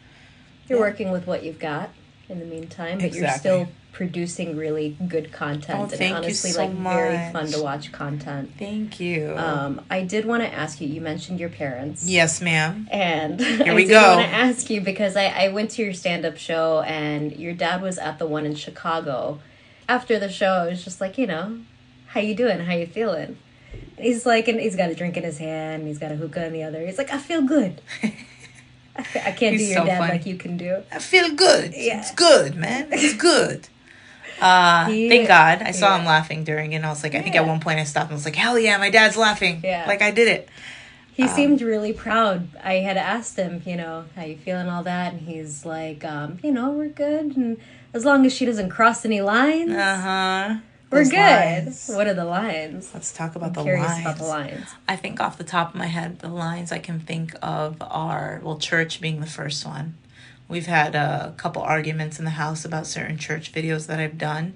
[0.69, 0.85] You're Yeah.
[0.85, 1.91] working with what you've got
[2.29, 6.71] in the meantime, but you're still producing really good content Oh, and honestly so like
[6.71, 8.53] very fun to watch content.
[8.59, 9.33] thank you.
[9.35, 10.87] Um, I did want to ask you.
[10.87, 12.05] You mentioned your parents.
[12.07, 12.87] yes, ma'am.
[12.93, 14.17] And Here I we go.
[14.19, 17.55] want to ask you because I, I went to your stand up show and your
[17.55, 19.41] dad was at the one in Chicago.
[19.89, 21.61] After the show, I was just like, you know,
[22.09, 22.61] how you doing?
[22.61, 23.39] How you feeling?
[23.97, 26.53] He's like, and he's got a drink in his hand, he's got a hookah in
[26.53, 26.85] the other.
[26.85, 27.81] He's like, I feel good.
[28.95, 30.13] I, can't do your so dad funny.
[30.13, 30.83] like you can do.
[30.93, 31.73] I feel good.
[31.75, 32.01] Yeah.
[32.01, 32.89] It's good, man.
[32.93, 33.69] It's good.
[34.41, 35.63] Uh, He- thank God.
[35.63, 35.99] I saw yeah.
[36.01, 36.77] him laughing during it.
[36.77, 38.59] And I was like, I think at one point I stopped and was like, hell
[38.59, 39.61] yeah, my dad's laughing.
[39.65, 39.85] Yeah.
[39.87, 40.49] Like I did it.
[41.15, 42.49] He Um, seemed really proud.
[42.63, 46.39] I had asked him, you know, how you feeling, all that, and he's like, um,
[46.43, 47.57] you know, we're good, and
[47.95, 50.55] as long as she doesn't cross any lines, Uh huh.
[50.91, 51.73] we're good.
[51.97, 52.91] What are the lines?
[52.93, 54.01] Let's talk about I'm the curious lines.
[54.03, 54.67] about the lines.
[54.87, 58.41] I think off the top of my head, the lines I can think of are
[58.45, 59.95] well, church being the first one.
[60.49, 64.55] We've had a couple arguments in the house about certain church videos that I've done.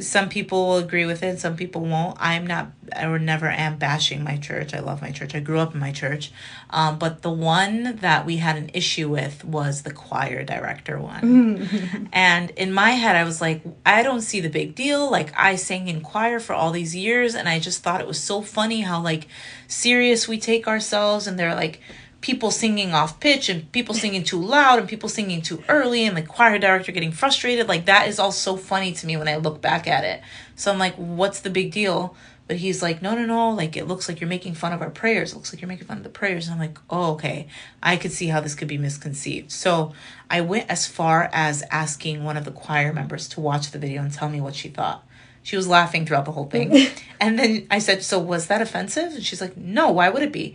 [0.00, 2.16] Some people will agree with it, some people won't.
[2.20, 4.74] I'm not, I never am bashing my church.
[4.74, 5.36] I love my church.
[5.36, 6.32] I grew up in my church.
[6.70, 12.08] Um, but the one that we had an issue with was the choir director one.
[12.12, 15.08] and in my head, I was like, I don't see the big deal.
[15.08, 18.20] Like, I sang in choir for all these years, and I just thought it was
[18.20, 19.28] so funny how, like,
[19.68, 21.80] serious we take ourselves, and they're like,
[22.24, 26.16] people singing off pitch and people singing too loud and people singing too early and
[26.16, 29.36] the choir director getting frustrated like that is all so funny to me when i
[29.36, 30.22] look back at it
[30.56, 33.50] so i'm like what's the big deal But he's like, no, no, no.
[33.50, 35.32] Like, it looks like you're making fun of our prayers.
[35.32, 36.46] It looks like you're making fun of the prayers.
[36.46, 37.46] And I'm like, oh, okay.
[37.82, 39.50] I could see how this could be misconceived.
[39.50, 39.94] So
[40.28, 44.02] I went as far as asking one of the choir members to watch the video
[44.02, 45.06] and tell me what she thought.
[45.42, 46.88] She was laughing throughout the whole thing.
[47.20, 49.14] and then I said, so was that offensive?
[49.14, 50.54] And she's like, no, why would it be?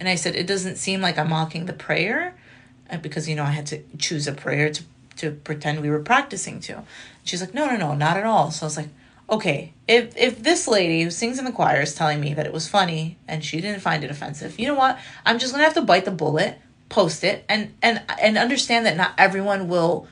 [0.00, 2.34] And I said, it doesn't seem like I'm mocking the prayer
[2.90, 4.82] uh, because, you know, I had to choose a prayer to,
[5.18, 6.82] to pretend we were practicing to.
[7.22, 8.50] She's like, no, no, no, not at all.
[8.50, 8.88] So I was like,
[9.30, 12.52] okay, if if this lady who sings in the choir is telling me that it
[12.52, 14.98] was funny and she didn't find it offensive, you know what?
[15.24, 16.58] I'm just gonna have to bite the bullet,
[16.88, 20.08] post it, and and and understand that not everyone will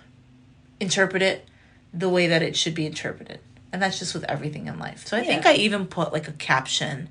[0.80, 1.48] interpret it
[1.92, 3.40] the way that it should be interpreted.
[3.72, 5.06] And that's just with everything in life.
[5.06, 7.08] So I think I even put like a caption,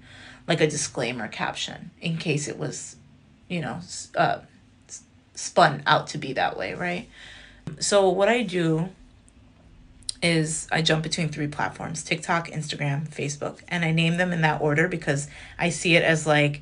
[0.48, 2.96] like a disclaimer caption, in case it was,
[3.48, 3.80] you know,
[4.16, 4.40] uh,
[5.36, 7.08] spun out to be that way, right?
[7.80, 8.90] So what I do
[10.22, 13.60] is I jump between three platforms TikTok, Instagram, Facebook.
[13.68, 15.28] And I name them in that order because
[15.60, 16.62] I see it as like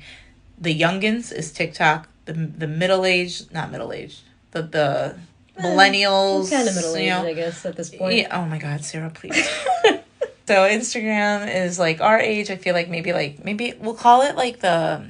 [0.58, 4.20] the youngins is TikTok, the the middle aged, not middle aged,
[4.50, 5.16] the the
[5.60, 6.50] millennials.
[6.50, 7.28] kind of middle you aged, know.
[7.28, 8.18] I guess, at this point.
[8.18, 9.48] Yeah, oh my god, Sarah, please.
[10.46, 14.36] so Instagram is like our age, I feel like maybe like maybe we'll call it
[14.36, 15.06] like the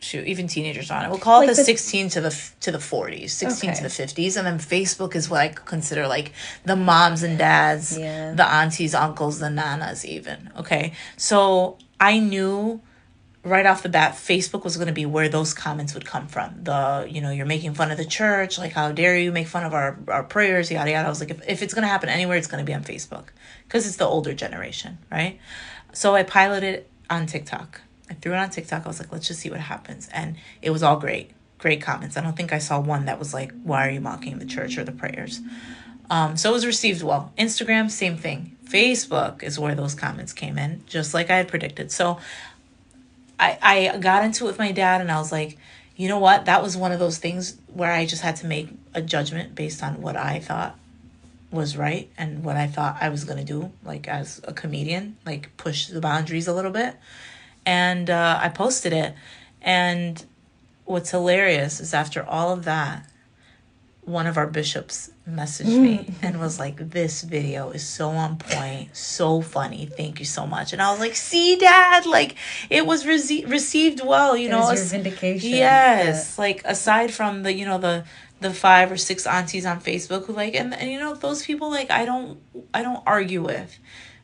[0.00, 1.08] shoot, even teenagers on it.
[1.08, 3.76] We'll call it the, the- 16 to the to the 40s, 16 Okay.
[3.78, 6.32] to the 50s, and then Facebook is what I consider like
[6.64, 8.32] the moms and dads, Yeah.
[8.34, 10.50] the aunties, uncles, the nanas even.
[10.58, 10.92] Okay?
[11.16, 12.80] So I knew
[13.44, 16.64] right off the bat Facebook was going to be where those comments would come from.
[16.64, 19.64] The, you know, you're making fun of the church, like how dare you make fun
[19.64, 21.06] of our our prayers, yada yada.
[21.06, 22.82] I was like if, if it's going to happen anywhere, it's going to be on
[22.82, 23.26] Facebook
[23.64, 25.38] because it's the older generation, right?
[25.92, 27.82] So I piloted on TikTok.
[28.10, 28.84] I threw it on TikTok.
[28.84, 30.08] I was like, let's just see what happens.
[30.12, 31.30] And it was all great.
[31.58, 32.16] Great comments.
[32.16, 34.76] I don't think I saw one that was like, why are you mocking the church
[34.76, 35.40] or the prayers?
[36.10, 37.32] Um, so it was received well.
[37.38, 38.56] Instagram, same thing.
[38.64, 41.90] Facebook is where those comments came in, just like I had predicted.
[41.92, 42.18] So
[43.38, 43.58] I,
[43.92, 45.58] I got into it with my dad and I was like,
[45.96, 46.46] you know what?
[46.46, 49.82] That was one of those things where I just had to make a judgment based
[49.82, 50.76] on what I thought
[51.50, 55.16] was right and what I thought I was going to do, like as a comedian,
[55.24, 56.96] like push the boundaries a little bit.
[57.64, 59.14] And uh, I posted it.
[59.62, 60.24] And
[60.84, 63.08] what's hilarious is after all of that,
[64.06, 66.14] one of our bishops messaged me mm.
[66.22, 69.86] and was like, This video is so on point, so funny.
[69.86, 70.72] Thank you so much.
[70.72, 72.36] And I was like, See, dad, like
[72.70, 74.70] it was rece- received well, you know.
[74.70, 75.50] Your vindication.
[75.50, 78.04] Yes, like aside from the you know the
[78.40, 81.70] the five or six aunties on Facebook who like and, and you know those people
[81.70, 82.38] like I don't
[82.74, 83.78] I don't argue with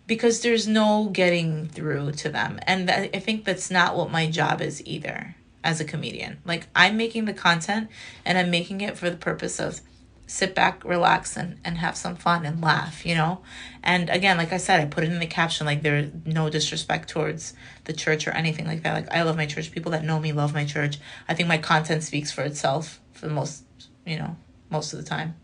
[0.06, 4.28] because there's no getting through to them and that, I think that's not what my
[4.28, 6.38] job is either as a comedian.
[6.44, 7.88] Like I'm making the content
[8.24, 9.80] and I'm making it for the purpose of
[10.30, 13.40] sit back, relax, and, and have some fun and laugh, you know?
[13.82, 17.08] And again, like I said, I put it in the caption, like there's no disrespect
[17.08, 17.52] towards
[17.84, 18.94] the church or anything like that.
[18.94, 19.72] Like I love my church.
[19.72, 20.98] People that know me love my church.
[21.28, 23.64] I think my content speaks for itself for the most,
[24.06, 24.36] you know,
[24.70, 25.34] most of the time.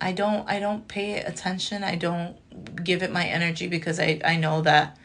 [0.00, 1.82] I don't I don't pay attention.
[1.82, 2.36] I don't
[2.84, 4.96] give it my energy because I, I know that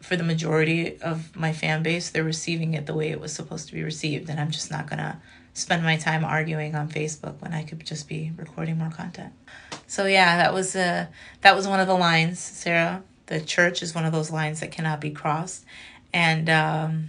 [0.00, 3.68] for the majority of my fan base, they're receiving it the way it was supposed
[3.68, 4.30] to be received.
[4.30, 5.18] And I'm just not going to
[5.54, 9.32] spend my time arguing on Facebook when I could just be recording more content.
[9.86, 11.06] So yeah, that was uh,
[11.40, 13.02] that was one of the lines, Sarah.
[13.26, 15.64] The church is one of those lines that cannot be crossed.
[16.12, 17.08] And um,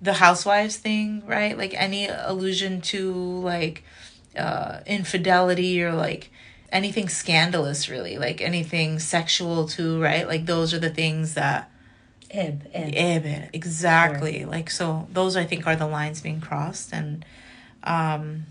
[0.00, 1.56] the housewives thing, right?
[1.56, 3.84] Like any allusion to like
[4.36, 6.30] uh, infidelity or like
[6.72, 10.26] anything scandalous, really, like anything sexual too, right?
[10.26, 11.70] Like those are the things that
[12.32, 12.94] Ib, ib.
[12.94, 14.44] Ibid, exactly.
[14.44, 17.24] Like so, those I think are the lines being crossed, and
[17.82, 18.44] um,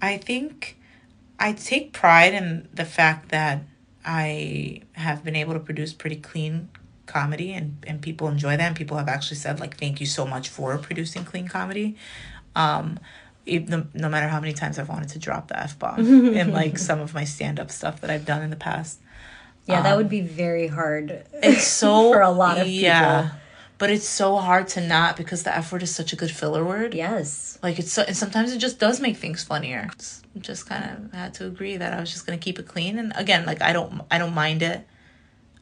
[0.00, 0.78] I think
[1.38, 3.62] I take pride in the fact that
[4.04, 6.70] I have been able to produce pretty clean
[7.06, 8.60] comedy, and and people enjoy that.
[8.68, 11.96] And people have actually said like, "Thank you so much for producing clean comedy."
[12.56, 12.98] Um,
[13.46, 16.00] even no matter how many times I've wanted to drop the f bomb
[16.34, 19.00] in like some of my stand up stuff that I've done in the past.
[19.66, 21.24] Yeah, that would be very hard.
[21.34, 23.30] It's so For a lot of people.
[23.78, 26.62] But it's so hard to not because the F word is such a good filler
[26.62, 26.92] word.
[26.92, 27.58] Yes.
[27.62, 29.88] Like it's so, and sometimes it just does make things funnier.
[29.96, 32.98] Just, just kind of had to agree that I was just gonna keep it clean.
[32.98, 34.86] And again, like I don't I don't mind it.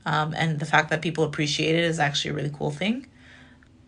[0.04, 3.06] Um, and the fact that people appreciate it is actually a really cool thing.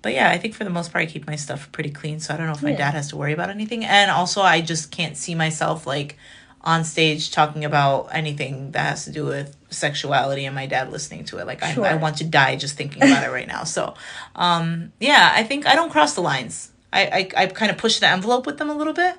[0.02, 2.32] But yeah, I think for the most part I keep my stuff pretty clean, so
[2.32, 2.76] I don't know if my Yeah.
[2.78, 3.84] dad has to worry about anything.
[3.84, 6.16] And also, I just can't see myself like
[6.62, 11.24] on stage talking about anything that has to do with sexuality and my dad listening
[11.26, 11.46] to it.
[11.46, 13.64] Like I, I want to die just thinking about it right now.
[13.64, 13.94] So,
[14.36, 16.70] um, yeah, I think I don't cross the lines.
[16.92, 19.16] I I, I kind of push the envelope with them a little bit.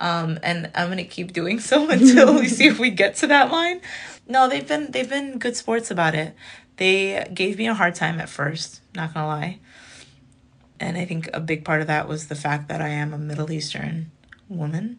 [0.00, 3.52] Um, and I'm gonna keep doing so until we see if we get to that
[3.52, 3.80] line.
[4.26, 6.34] No, they've been they've been good sports about it.
[6.76, 9.58] they gave me a hard time at first, not gonna lie.
[10.80, 13.18] And I think a big part of that was the fact that I am a
[13.18, 14.10] Middle Eastern
[14.48, 14.98] woman.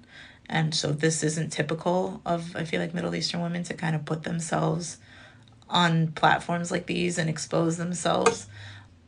[0.49, 4.06] And so this isn't typical of, I feel like, Middle Eastern women to kind of
[4.06, 4.97] put themselves
[5.69, 8.47] on platforms like these and expose themselves.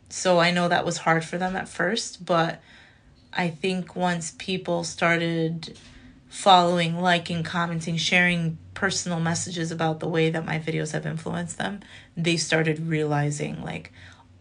[0.09, 2.61] So I know that was hard for them at first, but
[3.33, 5.77] I think once people started
[6.29, 11.81] following, liking, commenting, sharing personal messages about the way that my videos have influenced them,
[12.15, 13.91] they started realizing, like,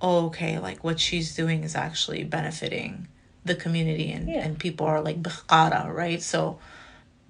[0.00, 3.08] oh, okay, like what she's doing is actually benefiting
[3.44, 4.44] the community and, Yeah.
[4.44, 5.18] and people are like,
[5.50, 6.22] right?
[6.22, 6.58] So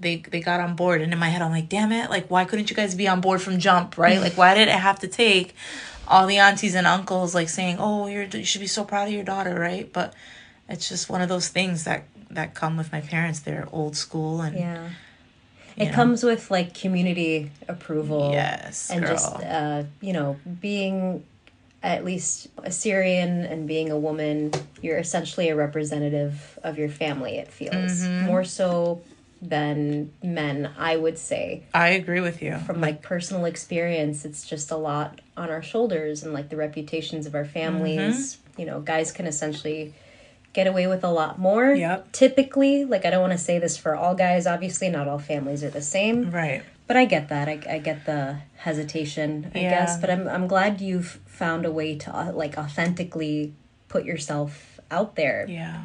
[0.00, 2.44] they they got on board and in my head i'm like damn it like why
[2.44, 5.06] couldn't you guys be on board from jump right like why did it have to
[5.08, 5.54] take
[6.08, 9.14] all the aunties and uncles like saying oh you're you should be so proud of
[9.14, 10.12] your daughter right but
[10.68, 14.40] it's just one of those things that that come with my parents they're old school
[14.40, 14.88] and Yeah.
[15.76, 15.92] It know.
[15.92, 18.30] comes with like community approval.
[18.32, 19.12] yes and girl.
[19.14, 21.24] just uh, you know being
[21.82, 27.36] at least Assyrian and being a woman, you're essentially a representative of your family.
[27.36, 28.24] It feels Mm-hmm.
[28.24, 29.02] more so
[29.48, 31.64] than men, I would say.
[31.74, 36.22] i agree with you From like personal experience, it's just a lot on our shoulders
[36.22, 38.16] and like the reputations of our families.
[38.36, 38.60] Mm-hmm.
[38.60, 39.92] You know, guys can essentially
[40.52, 41.72] get away with a lot more.
[41.74, 42.12] Yep.
[42.12, 44.46] Typically, like I don't want to say this for all guys.
[44.46, 46.30] Obviously, not all families are the same.
[46.30, 47.48] right But I get that.
[47.48, 49.70] I, I get the hesitation, I Yeah.
[49.70, 50.00] guess.
[50.00, 53.52] But I'm I'm glad you've found a way to uh, like authentically
[53.88, 55.46] put yourself out there.
[55.48, 55.82] yeah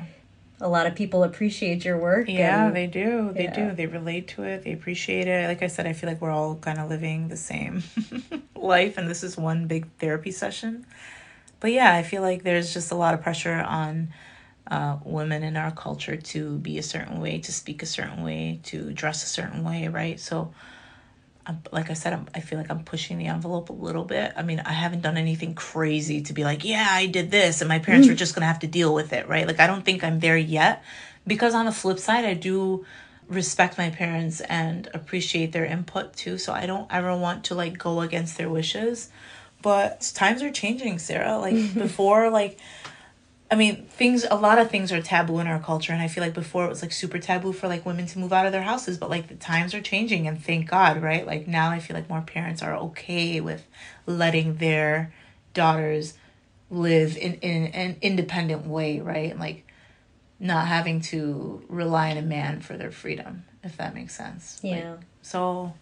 [0.62, 2.28] A lot of people appreciate your work.
[2.28, 3.32] Yeah, and- they do.
[3.34, 3.70] They yeah.
[3.70, 3.76] do.
[3.76, 4.64] They relate to it.
[4.64, 5.48] They appreciate it.
[5.48, 7.84] Like I said, I feel like we're all kind of living the same
[8.56, 10.86] life, and this is one big therapy session.
[11.60, 14.10] But yeah, I feel like there's just a lot of pressure on
[14.70, 18.60] uh, women in our culture to be a certain way, to speak a certain way,
[18.64, 20.20] to dress a certain way, right?
[20.20, 20.54] So,
[21.50, 24.32] I'm, like I said, I'm, I feel like I'm pushing the envelope a little bit.
[24.38, 27.68] I mean, I haven't done anything crazy to be like, yeah, I did this, and
[27.68, 28.18] my parents were mm.
[28.18, 29.48] just gonna have to deal with it, right?
[29.48, 30.84] Like, I don't think I'm there yet.
[31.26, 32.86] Because on the flip side, I do
[33.28, 36.38] respect my parents and appreciate their input too.
[36.38, 39.10] So I don't ever want to like go against their wishes.
[39.62, 41.38] But times are changing, Sarah.
[41.38, 42.58] Like before, like
[43.52, 46.24] I mean, things a lot of things are taboo in our culture and I feel
[46.24, 48.62] like before it was like super taboo for like women to move out of their
[48.62, 51.26] houses, but like the times are changing and thank God, right?
[51.26, 53.66] Like now I feel like more parents are okay with
[54.06, 55.14] letting their
[55.56, 56.14] daughters
[56.70, 59.32] live in, in an independent way, right?
[59.32, 59.66] And like
[60.40, 64.60] not having to rely on a man for their freedom, if that makes sense.
[64.64, 64.98] Like, Yeah.
[65.22, 65.74] so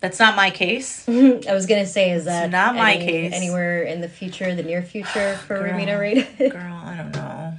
[0.00, 1.08] that's not my case.
[1.08, 3.32] I was gonna say, is that not my any- case.
[3.32, 5.72] Anywhere in the future, the near future for Girl.
[5.72, 6.50] Ramina Rated?
[6.52, 7.54] Girl, I don't know.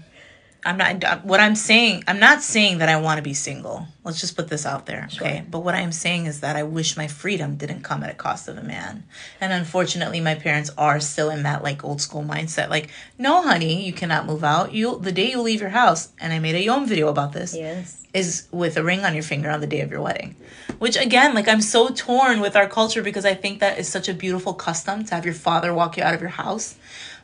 [0.67, 1.23] I'm not.
[1.23, 3.87] What I'm saying, I'm not saying that I want to be single.
[4.03, 5.45] Let's just put this out there, okay?
[5.49, 8.49] But what I'm saying is that I wish my freedom didn't come at a cost
[8.49, 9.05] of a man.
[9.39, 12.69] And unfortunately, my parents are still in that like old school mindset.
[12.69, 14.73] Like, no, honey, you cannot move out.
[14.73, 16.09] You the day you leave your house.
[16.19, 17.55] And I made a Yom video about this.
[17.55, 18.03] yes.
[18.13, 20.35] Is with a ring on your finger on the day of your wedding.
[20.79, 24.09] Which again, like I'm so torn with our culture because I think that is such
[24.09, 26.75] a beautiful custom to have your father walk you out of your house.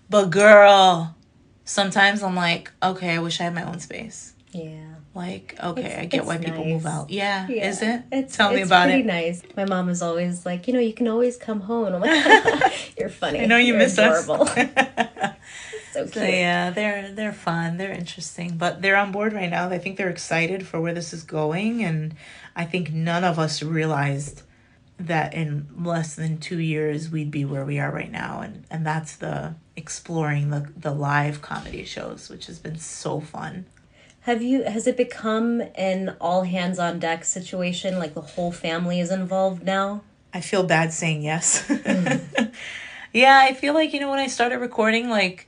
[0.09, 1.15] But girl,
[1.65, 4.33] sometimes I'm like, okay, I wish I had my own space.
[4.51, 4.85] Yeah.
[5.15, 7.09] Like, okay, It's- I get why people move out.
[7.09, 8.01] Yeah, Yeah, is it?
[8.11, 9.05] It's, Tell me it's about pretty it.
[9.05, 9.41] nice.
[9.55, 11.93] My mom is always like, you know, you can always come home.
[11.93, 13.41] I'm like, you're funny.
[13.41, 14.43] I know you miss adorable.
[14.43, 14.53] us.
[15.93, 16.29] so So cute.
[16.29, 19.69] yeah, they're they're fun, they're interesting, but they're on board right now.
[19.69, 22.15] I think they're excited for where this is going, and
[22.55, 24.41] I think none of us realized
[25.07, 28.85] that in less than two years we'd be where we are right now, and and
[28.85, 33.65] that's the exploring the the live comedy shows, which has been so fun.
[34.21, 34.63] Have you?
[34.63, 37.99] Has it become an all hands on deck situation?
[37.99, 40.01] Like the whole family is involved now.
[40.33, 41.67] I feel bad saying yes.
[41.67, 42.53] Mm.
[43.13, 45.47] yeah, I feel like you know when I started recording, like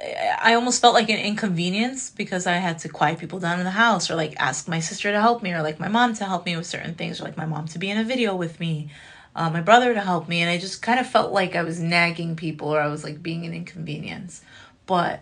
[0.00, 3.70] I- almost felt like an inconvenience because I had to quiet people down in the
[3.70, 6.46] house, or like ask my sister to help me, or like my mom to help
[6.46, 8.90] me with certain things, or like my mom to be in a video with me,
[9.36, 11.80] uh, my brother to help me, and I just kind of felt like I was
[11.80, 14.42] nagging people, or I was like being an inconvenience,
[14.86, 15.20] but.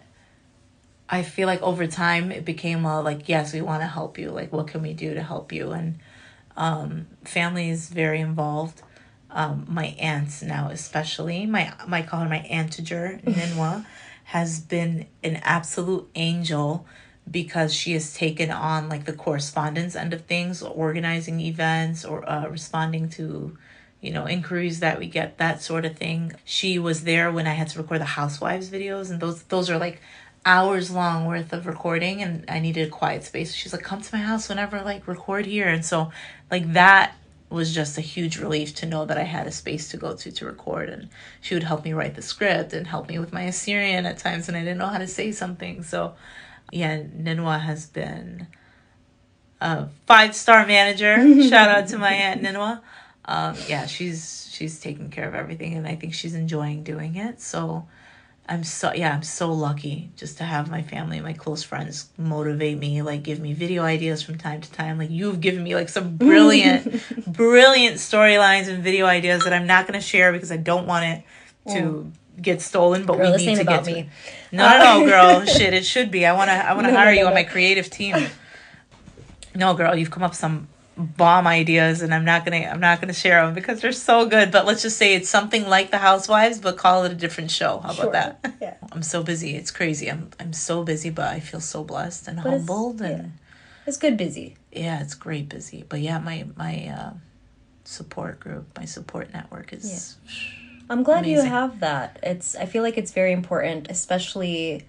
[1.09, 4.31] I feel like over time it became a like yes we want to help you
[4.31, 5.99] like what can we do to help you and
[6.57, 8.83] um, family is very involved.
[9.31, 13.87] Um, my aunt now, especially my my call her my auntager Ninwa,
[14.33, 16.87] has been an absolute angel
[17.31, 22.49] because she has taken on like the correspondence end of things, organizing events or uh,
[22.49, 23.59] responding to
[24.01, 26.33] you know inquiries that we get that sort of thing.
[26.47, 29.77] She was there when I had to record the housewives videos, and those those are
[29.77, 30.01] like
[30.47, 33.55] hours long worth of recording and I needed a quiet space.
[33.55, 35.69] She's like, come to my house whenever like record here.
[35.69, 36.11] And so
[36.51, 37.15] like that
[37.53, 40.33] was just a huge relief to know that I had a space to go to
[40.33, 40.89] to record.
[40.89, 41.09] And
[41.41, 44.47] she would help me write the script and help me with my Assyrian at times
[44.47, 45.83] when I didn't know how to say something.
[45.83, 46.15] So,
[46.71, 48.47] yeah, Ninwa has been
[49.61, 51.17] a five star manager.
[51.49, 52.81] Shout out to my aunt Ninwa.
[53.25, 57.41] Um, yeah, she's she's taking care of everything, and I think she's enjoying doing it.
[57.41, 57.87] So
[58.49, 62.77] I'm so yeah, I'm so lucky just to have my family, my close friends motivate
[62.79, 64.99] me, like give me video ideas from time to time.
[64.99, 69.87] Like you've given me like some brilliant, brilliant storylines and video ideas that I'm not
[69.87, 71.25] gonna share because I don't want it
[71.73, 73.07] to get stolen.
[73.07, 74.01] But Girl, we need to get to me.
[74.01, 74.07] it.
[74.51, 76.27] No, no, no, girl, shit, it should be.
[76.27, 78.17] I wanna, I wanna No, no, hire no, you on my creative team.
[79.55, 80.67] No, girl, you've come up some
[80.97, 84.51] bomb ideas, and I'm not gonna, I'm not gonna share them because they're so good.
[84.51, 87.79] But let's just say it's something like The Housewives, but call it a different show.
[87.79, 88.09] How Sure.
[88.09, 88.55] about that?
[88.61, 88.75] Yeah.
[88.93, 89.57] I'm so busy.
[89.57, 90.11] It's crazy.
[90.11, 93.07] I'm, I'm so busy, but I feel so blessed and But it's- humbled, yeah.
[93.07, 93.33] and
[93.87, 94.57] It's good busy.
[94.71, 95.01] yeah.
[95.03, 95.85] it's great busy.
[95.89, 97.11] But yeah, my my uh,
[97.85, 100.17] support group, my support network is.
[100.91, 102.19] I'm glad you have that.
[102.23, 104.85] It's I feel like it's very important, especially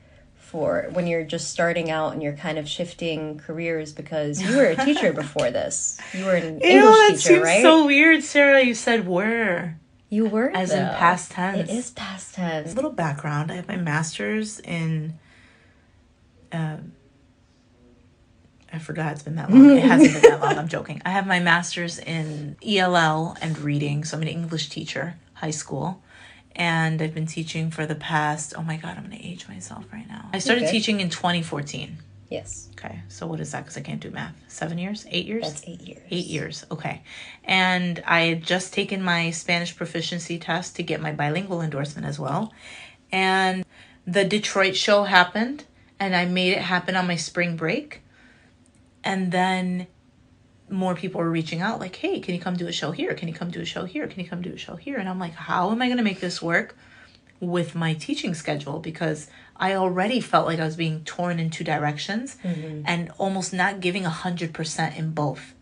[0.53, 4.65] for when you're just starting out and you're kind of shifting careers because you were
[4.65, 5.99] a teacher before this.
[6.13, 7.63] You were an Ew, English teacher, right?
[7.63, 8.61] so weird, Sarah.
[8.61, 9.73] You said were.
[10.09, 11.67] you were As in past tense.
[11.67, 12.71] It is past tense.
[12.71, 13.51] A little background.
[13.51, 15.17] I have my master's in.
[16.51, 16.91] Um,
[18.71, 19.71] I forgot it's been that long.
[19.75, 20.55] It hasn't been that long.
[20.59, 21.01] I'm joking.
[21.03, 26.02] I have my master's in ELL and reading, so I'm an English teacher, high school,
[26.55, 28.53] and I've been teaching for the past.
[28.57, 30.29] Oh my god, I'm gonna age myself right now.
[30.33, 30.71] I started Okay.
[30.71, 31.97] teaching in 2014.
[32.29, 33.59] Yes, Okay, so what is that?
[33.63, 34.33] Because I can't do math.
[34.47, 35.05] Seven years?
[35.11, 35.43] Eight years?
[35.43, 36.01] that's eight years.
[36.09, 37.01] Eight years, okay.
[37.43, 42.17] And I had just taken my Spanish proficiency test to get my bilingual endorsement as
[42.19, 42.51] well.
[43.11, 43.63] And
[44.07, 45.65] the Detroit show happened,
[45.99, 48.01] and I made it happen on my spring break.
[49.03, 49.87] And then
[50.73, 53.13] more people were reaching out, like, hey, can you come do a show here?
[53.13, 54.07] Can you come do a show here?
[54.07, 54.97] Can you come do a show here?
[54.97, 56.75] And I'm like, how am I going to make this work
[57.39, 58.79] with my teaching schedule?
[58.79, 62.81] Because I already felt like I was being torn in two directions mm-hmm.
[62.85, 65.53] and almost not giving 100% in both.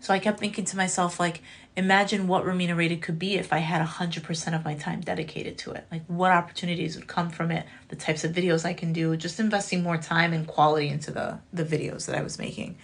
[0.00, 1.42] So I kept thinking to myself, like,
[1.76, 5.72] imagine what Ramina Rated could be if I had 100% of my time dedicated to
[5.72, 5.86] it.
[5.90, 9.40] Like, what opportunities would come from it, the types of videos I can do, just
[9.40, 12.76] investing more time and quality into the, the videos that I was making.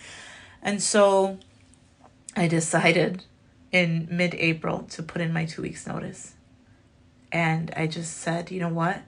[0.61, 1.39] And so
[2.37, 3.25] I decided
[3.71, 6.35] in mid April to put in my two weeks' notice.
[7.33, 9.03] And I just said, you know what?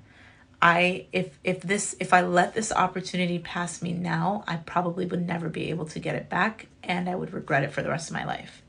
[0.60, 5.26] I if if this if I let this opportunity pass me now, I probably would
[5.26, 8.10] never be able to get it back and I would regret it for the rest
[8.10, 8.62] of my life.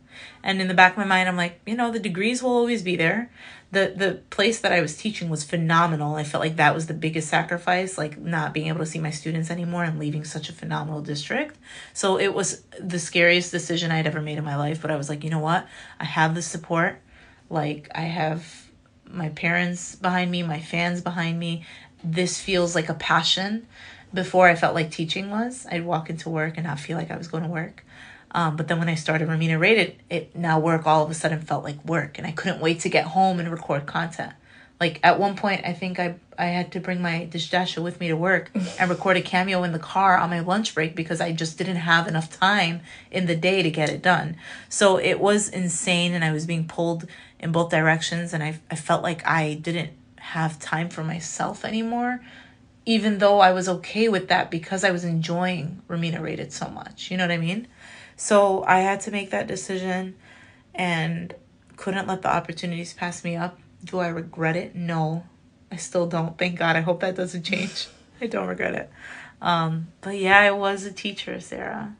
[0.43, 2.81] And in the back of my mind I'm like, you know, the degrees will always
[2.81, 3.29] be there.
[3.71, 6.15] The the place that I was teaching was phenomenal.
[6.15, 9.11] I felt like that was the biggest sacrifice, like not being able to see my
[9.11, 11.57] students anymore and leaving such a phenomenal district.
[11.93, 15.09] So it was the scariest decision I'd ever made in my life, but I was
[15.09, 15.67] like, you know what?
[15.99, 17.01] I have the support.
[17.49, 18.67] Like I have
[19.09, 21.65] my parents behind me, my fans behind me.
[22.03, 23.67] This feels like a passion.
[24.13, 25.67] Before I felt like teaching was.
[25.69, 27.83] I'd walk into work and not feel like I was going to work.
[28.31, 31.41] Um, but then when I started Ramina Rated, it now work all of a sudden
[31.41, 34.33] felt like work, and I couldn't wait to get home and record content.
[34.79, 38.09] Like at one point, I think I I had to bring my dishdasha with me
[38.09, 41.31] to work and record a cameo in the car on my lunch break because I
[41.31, 44.35] just didn't have enough time in the day to get it done.
[44.69, 47.07] So it was insane, and I was being pulled
[47.39, 52.21] in both directions, and I I felt like I didn't have time for myself anymore
[52.87, 57.11] even though I was okay with that because I was enjoying Ramina Rated so much.
[57.11, 57.67] You know what I mean?
[58.17, 60.15] So I had to make that decision
[60.73, 61.33] and
[61.77, 63.59] couldn't let the opportunities pass me up.
[63.83, 64.75] Do I regret it?
[64.75, 65.23] No.
[65.71, 66.37] I still don't.
[66.37, 66.75] Thank God.
[66.75, 67.87] I hope that doesn't change.
[68.21, 68.89] I don't regret it.
[69.41, 71.95] Um, but yeah, I was a teacher, Sarah.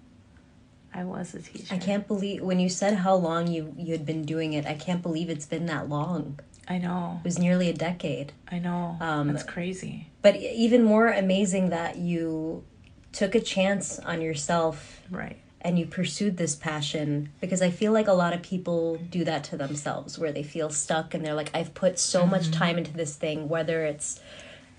[0.94, 1.76] I was a teacher.
[1.76, 4.66] I can't believe when you said how long you you had been doing it.
[4.66, 6.40] I can't believe it's been that long.
[6.68, 7.20] I know.
[7.24, 8.34] It was nearly a decade.
[8.52, 8.98] I know.
[9.00, 10.10] Um, That's crazy.
[10.24, 12.64] But even more amazing that you
[13.12, 15.38] took a chance on yourself Right.
[15.68, 19.44] And you pursued this passion because I feel like a lot of people do that
[19.50, 22.52] to themselves where they feel stuck and they're like I've put so much Mm-hmm.
[22.64, 24.20] time into this thing whether it's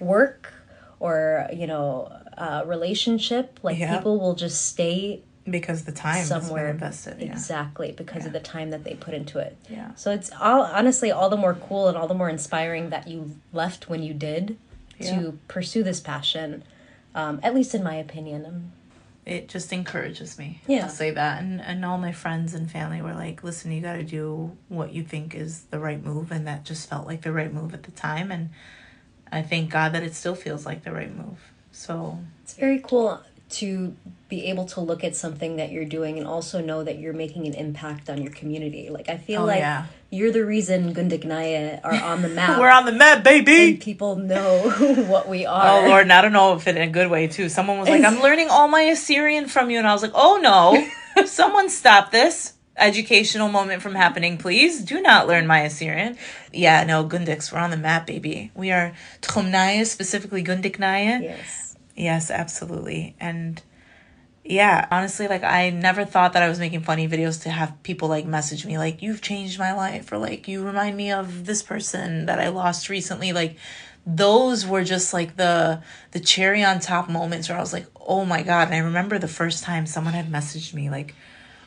[0.01, 0.53] work
[0.99, 3.95] or you know uh, relationship like Yeah.
[3.97, 5.23] people will just stay
[5.59, 7.17] Because the time somewhere invested.
[7.21, 7.33] Yeah.
[7.33, 9.95] exactly because of the time that they put into it Yeah.
[9.95, 13.37] so it's all honestly all the more cool and all the more inspiring that you
[13.53, 14.57] left when you did
[14.99, 15.11] Yeah.
[15.21, 16.65] to pursue this passion
[17.15, 18.73] um, at least in my opinion
[19.29, 20.61] it just encourages me.
[20.67, 20.85] Yeah.
[20.85, 21.43] I'll say that.
[21.43, 25.03] And and all my friends and family were like, listen, you gotta do what you
[25.05, 27.91] think is the right move and that just felt like the right move at the
[27.93, 28.51] time and
[29.31, 31.39] I thank God that it still feels like the right move.
[31.71, 33.21] So It's very cool.
[33.51, 33.97] To
[34.29, 37.47] be able to look at something that you're doing and also know that you're making
[37.47, 38.91] an impact on your community.
[38.91, 39.87] Like I feel Oh, like yeah.
[40.11, 42.59] you're the reason Gundignaya are on the map.
[42.61, 43.71] We're on the map, baby.
[43.71, 44.71] and people know
[45.09, 45.85] what we oh, are.
[45.85, 47.49] Oh Lord, and I don't know if it in a good way too.
[47.49, 50.39] Someone was like, "I'm learning all my Assyrian from you," and I was like, "Oh
[50.43, 54.83] no, someone stop this educational moment from happening, please.
[54.85, 56.19] Do not learn my Assyrian."
[56.53, 58.51] Yeah, no, Gundix, we're on the map, baby.
[58.55, 58.93] We are
[59.23, 61.23] Tchumnaya, specifically Gundiknaya.
[61.23, 61.68] Yes.
[61.99, 63.17] Yes, absolutely.
[63.19, 63.61] And
[64.45, 68.09] yeah, honestly, like I never thought that I was making funny videos to have people
[68.09, 71.63] like message me like you've changed my life or like you remind me of this
[71.63, 73.33] person that I lost recently.
[73.33, 73.57] Like
[74.07, 75.83] those were just like the
[76.13, 79.19] the cherry on top moments where I was like, "Oh my god." And I remember
[79.19, 81.17] the first time someone had messaged me like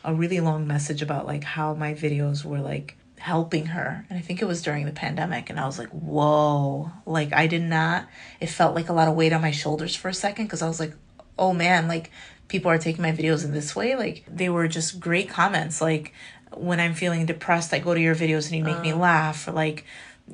[0.05, 4.05] a really long message about like how my videos were like helping her.
[4.09, 6.91] And i think it was during the pandemic and i was like whoa.
[7.05, 8.07] Like i did not
[8.39, 10.67] it felt like a lot of weight on my shoulders for a second because i
[10.67, 10.93] was like
[11.37, 12.11] oh man like
[12.51, 13.95] people are taking my videos in this way.
[13.95, 15.81] Like they were just great comments.
[15.81, 16.13] Like
[16.53, 18.97] when i'm feeling depressed i go to your videos and you make me uh.
[18.97, 19.47] laugh.
[19.47, 19.85] Or like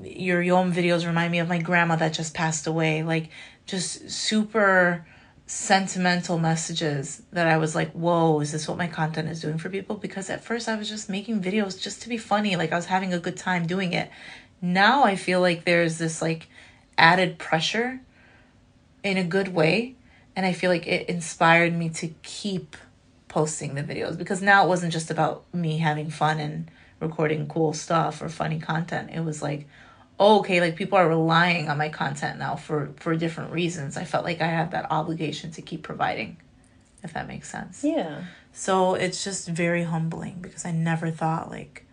[0.03, 3.03] your yom videos remind me of my grandma that just passed away.
[3.03, 3.29] Like
[3.65, 5.05] just super
[5.49, 9.69] sentimental messages that I was like, whoa, is this what my content is doing for
[9.69, 9.95] people?
[9.95, 12.57] Because at first I was just making videos just to be funny.
[12.57, 14.11] Like I was having a good time doing it.
[14.61, 16.49] Now I feel like there's this like
[16.97, 18.01] added pressure
[19.03, 19.95] in a good way.
[20.35, 22.75] And I feel like it inspired me to keep
[23.29, 26.69] posting the videos because now it wasn't just about me having fun and
[26.99, 29.11] recording cool stuff or funny content.
[29.13, 29.65] It was like,
[30.19, 33.97] oh, okay, like people are relying on my content now for for different reasons.
[33.97, 36.37] I felt like I had that obligation to keep providing,
[37.03, 37.83] if that makes sense.
[37.83, 38.25] Yeah.
[38.53, 41.85] So it's just very humbling because I never thought like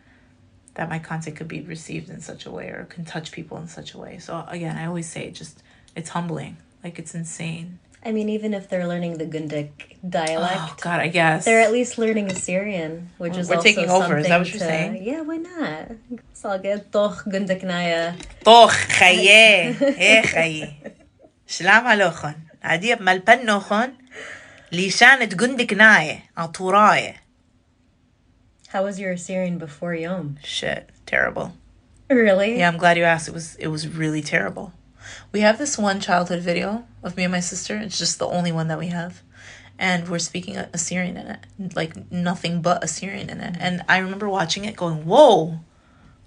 [0.75, 3.69] that my content could be received in such a way or can touch people in
[3.69, 4.19] such a way.
[4.19, 5.63] So again, I always say just
[5.95, 6.57] it's humbling.
[6.83, 7.79] Like it's insane.
[8.07, 9.71] I mean, even if they're learning the Gundic
[10.07, 14.19] dialect, oh, God, I guess they're at least learning Assyrian, which is we're taking over.
[14.19, 15.03] Is that what you're to, saying?
[15.03, 15.93] Yeah, why not?
[16.31, 16.93] It's all good.
[16.93, 18.13] Toch Gundic naya.
[18.45, 20.93] Toch chaye, eh chaye.
[21.47, 22.37] Shalom alochon.
[22.63, 23.97] Adiyab malpan nochon.
[24.71, 27.17] Lishanet Gundic naya aturaye.
[28.69, 30.37] How was your Assyrian before Yom?
[30.43, 31.55] Shit, terrible.
[32.11, 32.59] Really?
[32.59, 33.29] Yeah, I'm glad you asked.
[33.29, 34.75] It was it was really terrible
[35.33, 37.77] we have this one childhood video of me and my sister.
[37.77, 39.23] It's just the only one that we have.
[39.79, 41.75] And we're speaking Assyrian in it.
[41.75, 43.57] Like nothing but Assyrian in it.
[43.59, 45.61] And I remember watching it going whoa.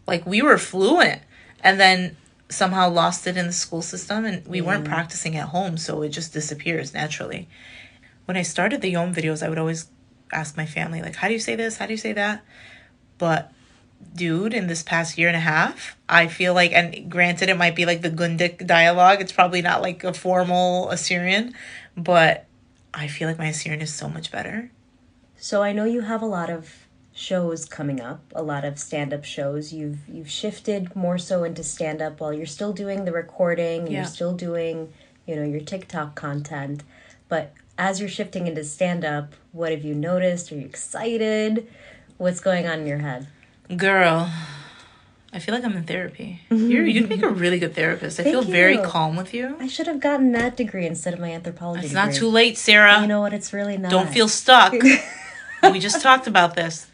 [0.05, 1.21] Like we were fluent.
[1.61, 2.17] And then
[2.49, 4.89] somehow lost it in the school system and we weren't mm.
[4.89, 7.47] practicing at home so it just disappears naturally.
[8.25, 9.87] When i started the yom videos i would always
[10.31, 11.77] ask my family like how do you say this?
[11.77, 12.43] How do you say that?
[13.17, 13.51] But
[14.15, 17.75] dude in this past year and a half i feel like and granted it might
[17.75, 21.53] be like the gundik dialogue it's probably not like a formal assyrian
[21.95, 22.45] but
[22.93, 24.71] i feel like my assyrian is so much better
[25.39, 29.23] So I know you have a lot of shows coming up, a lot of stand-up
[29.23, 29.71] shows.
[29.71, 33.93] You've you've shifted more so into stand-up while you're still doing the recording, Yeah.
[33.93, 34.93] you're still doing,
[35.27, 36.81] you know, your TikTok content.
[37.29, 40.51] But as you're shifting into stand-up, what have you noticed?
[40.51, 41.67] Are you excited?
[42.17, 43.27] What's going on in your head?
[43.75, 44.31] Girl,
[45.33, 46.41] I feel like I'm in therapy.
[46.49, 48.19] You're, you'd make a really good therapist.
[48.19, 48.81] I feel very you.
[48.81, 49.57] calm with you.
[49.59, 52.19] I should have gotten that degree instead of my anthropology It's not degree.
[52.19, 53.01] too late, Sarah.
[53.01, 53.33] You know what?
[53.33, 53.91] It's really not.
[53.91, 54.71] Don't feel stuck.
[55.63, 56.87] we just talked about this.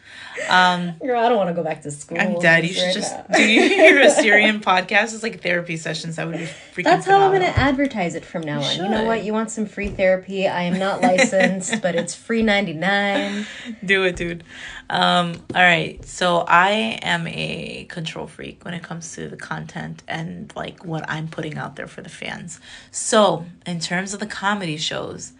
[0.48, 2.18] Um, Girl, I don't want to go back to school.
[2.20, 2.64] I'm dead.
[2.64, 3.24] You should right just now.
[3.36, 5.14] do your Assyrian podcast.
[5.14, 6.16] It's like therapy sessions.
[6.16, 6.84] That would be freaking.
[6.84, 8.76] That's how I'm going to advertise it from now on.
[8.76, 9.24] You know what?
[9.24, 10.48] You want some free therapy?
[10.48, 13.46] I am not licensed, but it's free 99.
[13.84, 14.44] do it, dude.
[14.90, 16.04] Um, all right.
[16.04, 21.08] So I am a control freak when it comes to the content and like what
[21.08, 22.60] I'm putting out there for the fans.
[22.90, 25.32] So in terms of the comedy shows,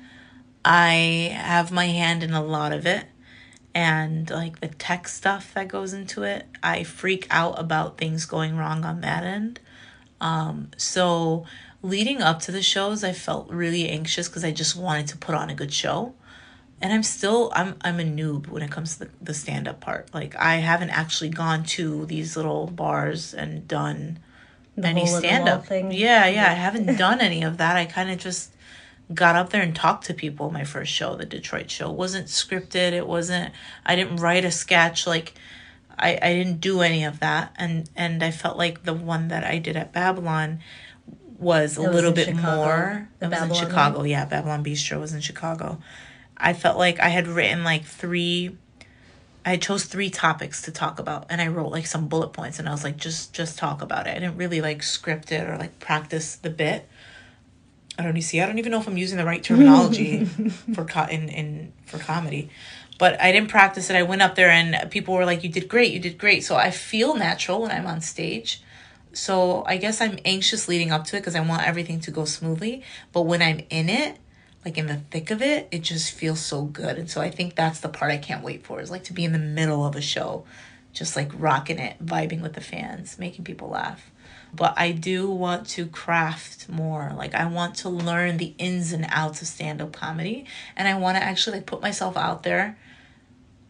[0.65, 3.05] I have my hand in a lot of it.
[3.75, 8.57] And like the tech stuff that goes into it, I freak out about things going
[8.57, 9.59] wrong on that end.
[10.21, 11.45] Um, so
[11.83, 15.35] leading up to the shows, I felt really anxious because I just wanted to put
[15.35, 16.15] on a good show
[16.85, 19.81] and I'm still I'm I'm a noob when it comes to the, the stand up
[19.81, 20.13] part.
[20.13, 24.19] Like I haven't actually gone to these little bars and done
[24.83, 25.67] any hole stand up.
[25.71, 27.77] Yeah, yeah, I haven't done any of that.
[27.77, 28.53] I kind of just
[29.13, 31.91] got up there and talked to people my first show, the Detroit show.
[31.91, 32.93] It wasn't scripted.
[32.93, 33.53] It wasn't
[33.85, 35.35] I didn't write a sketch like
[35.99, 39.45] I, I didn't do any of that and and I felt like the one that
[39.45, 40.61] I did at Babylon
[41.39, 43.09] was a was little bit Chicago, more.
[43.19, 43.59] the It was in Babylon one?
[43.69, 44.25] Chicago, yeah.
[44.25, 45.79] Babylon Bistro was in Chicago.
[46.37, 48.57] I felt like I had written like three.
[49.47, 52.67] I chose three topics to talk about, and I wrote like some bullet points, and
[52.67, 54.11] I was like, just just talk about it.
[54.11, 56.89] I didn't really like script it or like practice the bit.
[57.99, 58.41] I don't see.
[58.41, 60.25] I don't even know if I'm using the right terminology
[60.75, 62.51] for co- in in for comedy,
[62.99, 63.97] but I didn't practice it.
[63.97, 65.93] I went up there and people were like, "You did great.
[65.93, 68.63] You did great." So I feel natural when I'm on stage.
[69.13, 72.25] So I guess I'm anxious leading up to it because I want everything to go
[72.25, 72.83] smoothly.
[73.13, 74.19] But when I'm in it,
[74.65, 76.99] like in the thick of it, it just feels so good.
[76.99, 79.25] And so I think that's the part I can't wait for is like to be
[79.25, 80.45] in the middle of a show,
[80.93, 84.11] just like rocking it, vibing with the fans, making people laugh.
[84.55, 87.13] But I do want to craft more.
[87.17, 90.47] Like I want to learn the ins and outs of stand-up comedy
[90.77, 92.77] and I want to actually like put myself out there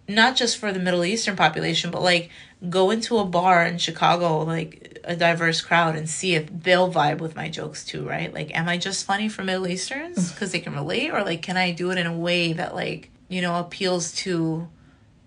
[0.09, 2.31] not just for the Middle Eastern population, but like
[2.69, 7.19] go into a bar in Chicago, like a diverse crowd, and see if they'll vibe
[7.19, 8.33] with my jokes too, right?
[8.33, 10.35] Like, am I just funny for Middle Easterns mm.
[10.35, 13.11] because they can relate, or like, can I do it in a way that like
[13.29, 14.69] you know appeals to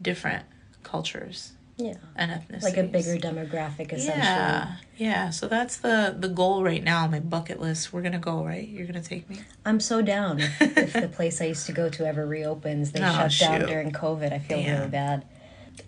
[0.01, 0.45] different
[0.83, 1.53] cultures?
[1.77, 1.93] Yeah.
[2.15, 2.63] And ethnicities.
[2.63, 4.17] Like a bigger demographic, essentially.
[4.17, 5.29] Yeah, yeah.
[5.29, 7.05] So that's the the goal right now.
[7.07, 7.93] My bucket list.
[7.93, 8.67] We're gonna go right.
[8.67, 9.39] You're gonna take me.
[9.63, 10.39] I'm so down.
[10.39, 13.69] If, if the place I used to go to ever reopens, they Oh, shut down
[13.69, 14.33] during COVID.
[14.33, 15.23] I feel really bad.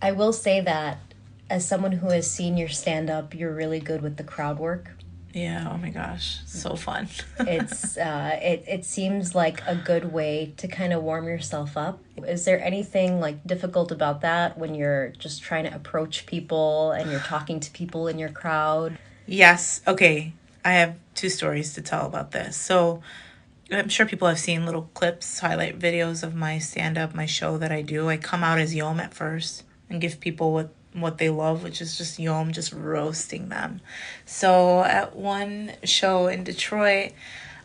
[0.02, 1.00] I will say that
[1.50, 4.92] as someone who has seen your stand up, you're really good with the crowd work.
[5.34, 5.70] Yeah.
[5.72, 7.08] Oh my gosh, so fun.
[7.40, 12.00] It's uh, it it seems like a good way to kind of warm yourself up.
[12.28, 17.12] Is there anything like difficult about that when you're just trying to approach people and
[17.12, 18.98] you're talking to people in your crowd?
[19.26, 19.82] Yes.
[19.88, 20.34] Okay.
[20.66, 22.58] I have two stories to tell about this.
[22.58, 23.02] So,
[23.72, 27.58] I'm sure people have seen little clips, highlight videos of my stand up, my show
[27.60, 28.10] that I do.
[28.10, 31.82] I come out as Yom at first and give people what what they love, which
[31.82, 33.82] is just Yom, just roasting them.
[34.26, 37.12] So, at one show in Detroit,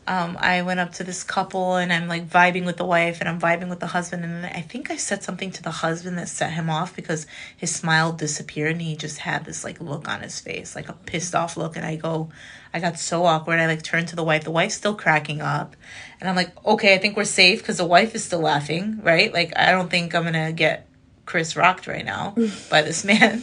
[0.07, 3.29] um, I went up to this couple and I'm like vibing with the wife and
[3.29, 4.25] I'm vibing with the husband.
[4.25, 7.75] And I think I said something to the husband that set him off because his
[7.75, 11.35] smile disappeared and he just had this like look on his face, like a pissed
[11.35, 11.77] off look.
[11.77, 12.29] And I go,
[12.75, 13.61] I got so awkward.
[13.61, 14.45] I like turned to the wife.
[14.45, 15.75] The wife's still cracking up.
[16.21, 19.33] And I'm like, okay, I think we're safe because the wife is still laughing, right?
[19.33, 20.87] Like, I don't think I'm going to get
[21.27, 22.35] Chris rocked right now
[22.71, 23.43] by this man.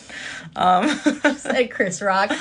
[0.56, 0.90] Um,
[1.38, 2.30] Said Chris Rock.
[2.32, 2.36] oh,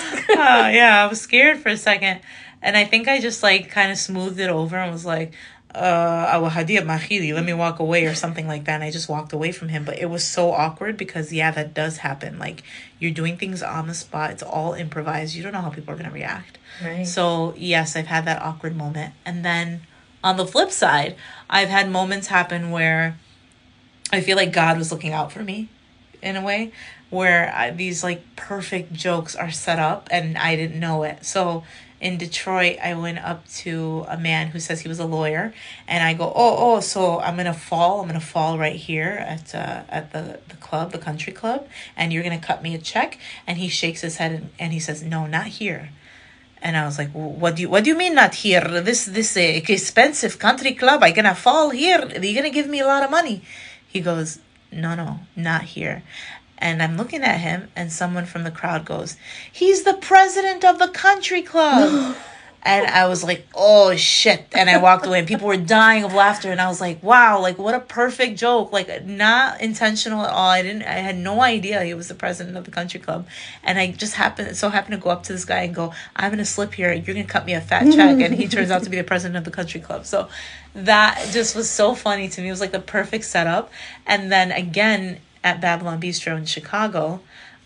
[0.68, 2.20] yeah, I was scared for a second.
[2.62, 5.32] And I think I just like kind of smoothed it over and was like,
[5.74, 8.74] uh, "Awa mahili, let me walk away or something like that.
[8.74, 9.84] And I just walked away from him.
[9.84, 12.38] But it was so awkward because, yeah, that does happen.
[12.38, 12.62] Like,
[12.98, 15.34] you're doing things on the spot, it's all improvised.
[15.34, 16.58] You don't know how people are going to react.
[16.84, 17.06] Right.
[17.06, 19.14] So, yes, I've had that awkward moment.
[19.24, 19.82] And then
[20.22, 21.16] on the flip side,
[21.48, 23.18] I've had moments happen where
[24.12, 25.68] I feel like God was looking out for me
[26.22, 26.72] in a way
[27.10, 31.24] where I, these like perfect jokes are set up and I didn't know it.
[31.24, 31.64] So
[32.00, 35.52] in Detroit, I went up to a man who says he was a lawyer,
[35.86, 38.00] and I go, "Oh, oh, so I'm gonna fall.
[38.00, 42.10] I'm gonna fall right here at uh, at the the club, the country club, and
[42.10, 45.02] you're gonna cut me a check." And he shakes his head and, and he says,
[45.02, 45.90] "No, not here."
[46.62, 48.64] And I was like, "What do you What do you mean not here?
[48.80, 51.02] This this uh, expensive country club.
[51.02, 52.00] I gonna fall here?
[52.00, 53.42] Are you gonna give me a lot of money?"
[53.90, 54.38] He goes,
[54.70, 56.02] "No, no, not here."
[56.58, 59.16] And I'm looking at him, and someone from the crowd goes,
[59.50, 62.16] "He's the president of the country club."
[62.62, 66.12] and I was like, "Oh shit!" And I walked away, and people were dying of
[66.12, 66.50] laughter.
[66.50, 67.40] And I was like, "Wow!
[67.40, 68.72] Like what a perfect joke!
[68.72, 70.50] Like not intentional at all.
[70.50, 70.82] I didn't.
[70.82, 73.26] I had no idea he was the president of the country club."
[73.64, 76.30] And I just happened, so happened to go up to this guy and go, "I'm
[76.30, 76.92] gonna slip here.
[76.92, 79.36] You're gonna cut me a fat check." and he turns out to be the president
[79.36, 80.04] of the country club.
[80.04, 80.28] So
[80.74, 82.48] that just was so funny to me.
[82.48, 83.72] It was like the perfect setup.
[84.06, 87.20] And then again at Babylon Bistro in Chicago,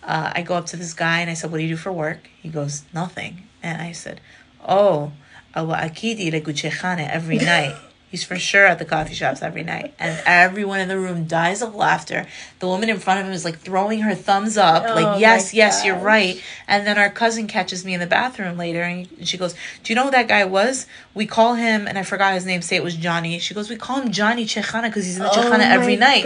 [0.05, 1.93] uh, I go up to this guy and I said, "What do you do for
[1.93, 4.21] work?" He goes, "Nothing." And I said,
[4.69, 5.13] "Oh,
[5.55, 7.75] awa akidi leguchechane every night."
[8.15, 11.63] He's for sure at the coffee shops every night, and everyone in the room dies
[11.63, 12.29] of laughter.
[12.61, 15.53] The woman in front of him is like throwing her thumbs up, Oh like yes,
[15.53, 16.41] yes, you're right.
[16.69, 19.97] And then our cousin catches me in the bathroom later, and she goes, "Do you
[19.97, 20.87] know who that guy was?
[21.13, 22.63] We call him, and I forgot his name.
[22.63, 25.31] Say it was Johnny." She goes, "We call him Johnny Chechana because he's in the
[25.33, 26.23] Oh Chechana every night."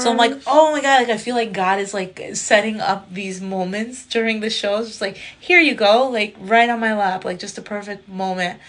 [0.00, 3.12] So I'm like, "Oh my god!" Like I feel like God is like setting up
[3.12, 4.86] these moments during the shows.
[4.86, 8.60] Just like here you go, like right on my lap, like just a perfect moment.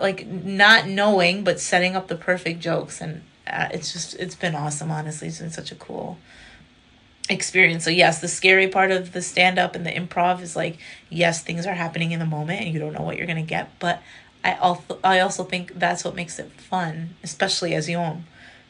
[0.00, 4.54] Like not knowing, but setting up the perfect jokes, and uh, it's just it's been
[4.54, 4.90] awesome.
[4.90, 6.18] Honestly, it's been such a cool
[7.28, 7.84] experience.
[7.84, 10.78] So yes, the scary part of the stand up and the improv is like
[11.10, 13.48] yes, things are happening in the moment and you don't know what you're going to
[13.48, 14.02] get, but
[14.44, 18.26] I also I also think that's what makes it fun, especially as Yom,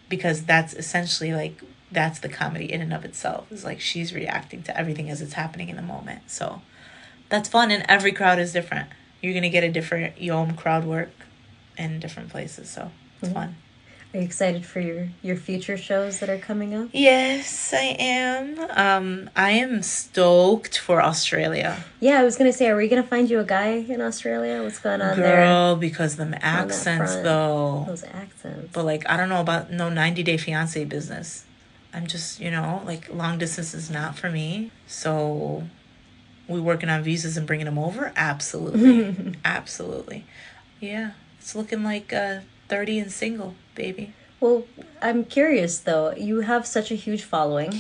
[0.09, 1.63] because that's essentially like
[1.93, 3.51] that's the comedy in and of itself.
[3.53, 6.31] Is like she's reacting to everything as it's happening in the moment.
[6.31, 6.63] So
[7.29, 8.89] that's fun and every crowd is different.
[9.27, 11.11] You're going to get a different Yom crowd work
[11.77, 13.57] in different places, so it's fun.
[14.15, 16.91] Are you excited for your your future shows that are coming up?
[16.93, 18.57] Yes, I am.
[18.71, 21.85] Um, I am stoked for Australia.
[21.99, 24.63] Yeah, I was gonna say, are we gonna find you a guy in Australia?
[24.63, 25.45] What's going on there?
[25.45, 27.25] Girl, because them accents front.
[27.25, 27.85] though.
[27.89, 28.71] Those accents.
[28.73, 31.45] But like I don't know about no 90 day fiance business.
[31.93, 34.71] I'm just, you know, like long distance is not for me.
[34.87, 35.65] So
[36.49, 38.13] we working on visas and bringing them over?
[38.17, 39.35] Absolutely.
[39.45, 40.25] Absolutely.
[40.81, 41.13] Yeah.
[41.41, 44.13] It's looking like uh 30 and single, baby.
[44.41, 44.65] Well,
[45.01, 46.13] I'm curious though.
[46.13, 47.73] You have such a huge following.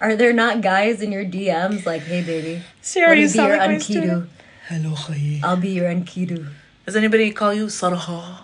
[0.00, 3.38] Are there not guys in your DMs like, "Hey, baby, Sarah, let me you be
[3.38, 3.82] your like my unkidu.
[3.82, 4.30] student.
[4.68, 5.42] Hello, Khayi.
[5.44, 6.48] I'll be your unkidu."
[6.86, 8.38] Does anybody call you Sarha?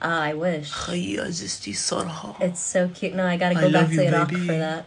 [0.00, 0.70] Ah, I wish.
[0.70, 2.40] Khayi Azisti Sarha.
[2.40, 3.14] It's so cute.
[3.14, 4.46] No, I gotta I go back to you, Iraq baby.
[4.46, 4.84] for that.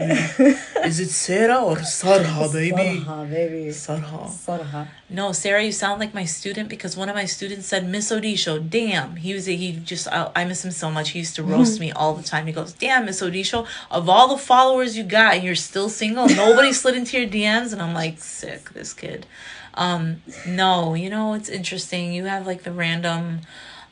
[0.00, 3.00] Is it Sarah or Sarha, baby?
[3.00, 3.66] Sarha, baby.
[3.66, 4.28] Sarha.
[4.28, 4.88] Sarha.
[5.10, 8.70] No, Sarah, you sound like my student because one of my students said Miss Odisho.
[8.70, 11.10] Damn, he was a, he just I, I miss him so much.
[11.10, 12.46] He used to roast me all the time.
[12.46, 16.28] He goes, "Damn, Miss Odisho, of all the followers you got, and you're still single.
[16.28, 19.26] Nobody slid into your DMs." And I'm like, sick, this kid.
[19.74, 22.12] Um, no, you know it's interesting.
[22.12, 23.40] You have like the random,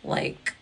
[0.03, 0.55] like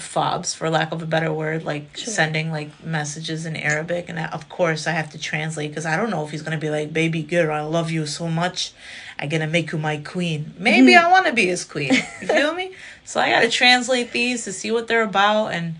[0.00, 4.26] fobs for lack of a better word like sending like messages in arabic and I,
[4.26, 6.92] of course i have to translate because i don't know if he's gonna be like
[6.92, 8.72] baby girl i love you so much
[9.18, 11.06] i'm gonna make you my queen maybe mm-hmm.
[11.06, 12.72] i want to be his queen you feel me
[13.04, 15.74] so i gotta translate these to see what they're about and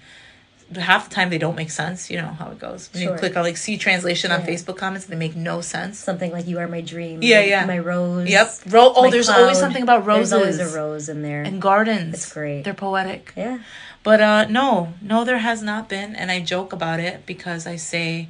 [0.74, 3.12] half the time they don't make sense you know how it goes when Sure.
[3.12, 6.48] you click on like see translation on facebook comments they make no sense Something like
[6.48, 7.66] "You are my dream." Yeah, my- yeah.
[7.66, 8.28] My rose.
[8.28, 8.52] Yep.
[8.70, 11.42] Ro- oh, there's always something about roses There's always a rose in there.
[11.42, 12.62] and gardens It's great.
[12.64, 13.58] they're poetic yeah.
[14.06, 17.74] But uh no, no there has not been and I joke about it because I
[17.74, 18.28] say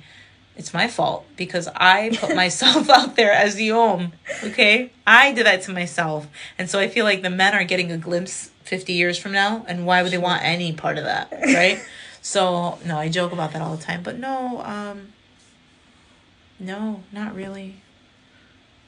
[0.56, 4.14] it's my fault because I put myself out there as the om.
[4.42, 4.90] Okay?
[5.06, 6.28] I did that to myself.
[6.56, 9.66] And so I feel like the men are getting a glimpse 50 years from now
[9.68, 11.78] and why would they want any part of that, right?
[12.22, 15.12] so, no, I joke about that all the time, but no um
[16.58, 17.82] no, not really.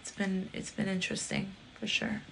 [0.01, 2.23] It's been it's been interesting for sure.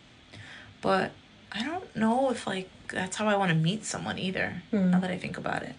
[0.81, 1.13] But
[1.57, 4.63] I don't know if like that's how I want to meet someone either.
[4.71, 4.91] Hmm.
[4.91, 5.75] Now that I think about it,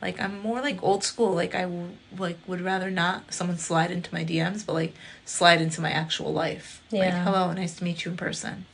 [0.00, 1.32] like I'm more like old school.
[1.32, 4.94] Like I w- like would rather not someone slide into my DMs, but like
[5.24, 6.82] slide into my actual life.
[6.90, 7.00] Yeah.
[7.00, 8.66] Like hello, nice to meet you in person.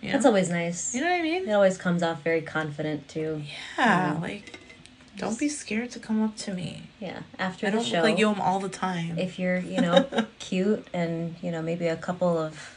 [0.00, 0.12] You know?
[0.14, 0.94] That's always nice.
[0.94, 1.48] you know what I mean?
[1.48, 3.42] It always comes off very confident too.
[3.78, 4.58] Yeah, like
[5.16, 6.84] don't be scared to come up to me.
[7.00, 7.20] Yeah.
[7.38, 9.18] After I the don't show, look like Yom all the time.
[9.18, 10.06] if you're, you know,
[10.38, 12.73] cute and you know maybe a couple of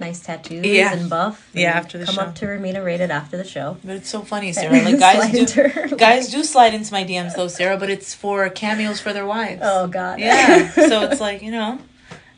[0.00, 0.92] nice tattoos Yeah.
[0.94, 2.12] and buff, Yeah, after the show.
[2.12, 2.28] come show.
[2.28, 3.76] up to Ramina Rated after the show.
[3.84, 4.82] But it's so funny, Sarah.
[4.82, 7.76] Like guys do, her guys do slide into my DMs though, Sarah.
[7.76, 9.60] But it's for cameos for their wives.
[9.64, 10.20] Oh God.
[10.20, 10.70] Yeah.
[10.70, 11.78] so it's like, you know,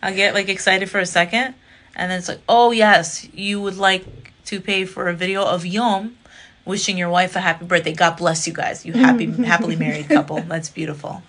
[0.02, 1.54] I'll get like excited for a second
[1.94, 4.04] and then it's like, oh yes, you would like
[4.46, 6.16] to pay for a video of Yom
[6.64, 7.92] wishing your wife a happy birthday.
[7.92, 8.86] God bless you guys.
[8.86, 10.40] You happy happily married couple.
[10.40, 11.22] That's beautiful.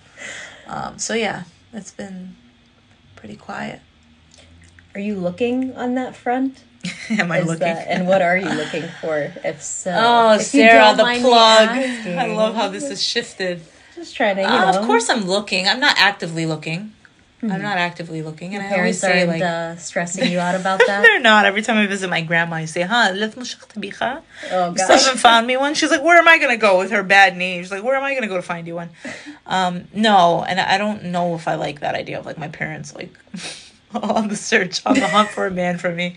[0.66, 2.36] Um, so yeah, it's been
[3.16, 3.80] pretty quiet.
[4.94, 6.62] Are you looking on that front?
[7.10, 7.60] Am I Is looking?
[7.60, 9.32] that- and what are you looking for?
[9.44, 11.68] If so, Oh, If Sarah, the plug.
[11.68, 12.18] asking.
[12.18, 13.62] I love how this has shifted.
[13.94, 14.80] Just trying to, you Uh, know.
[14.80, 15.68] of course, I'm looking.
[15.68, 16.92] I'm not actively looking.
[17.44, 21.02] I'm not actively looking, and I always say like uh, stressing you out about that.
[21.02, 21.44] they're not.
[21.44, 24.88] Every time I visit my grandma, I say, "Huh, oh gosh.
[24.88, 25.74] haven't found me one.
[25.74, 28.04] She's like, "Where am I gonna go with her bad knee?" She's like, "Where am
[28.04, 28.90] I gonna go to find you one?"
[29.44, 32.94] Um, no, and I don't know if I like that idea of like my parents
[32.94, 33.12] like
[34.02, 36.16] on the search, on the hunt for a man for me.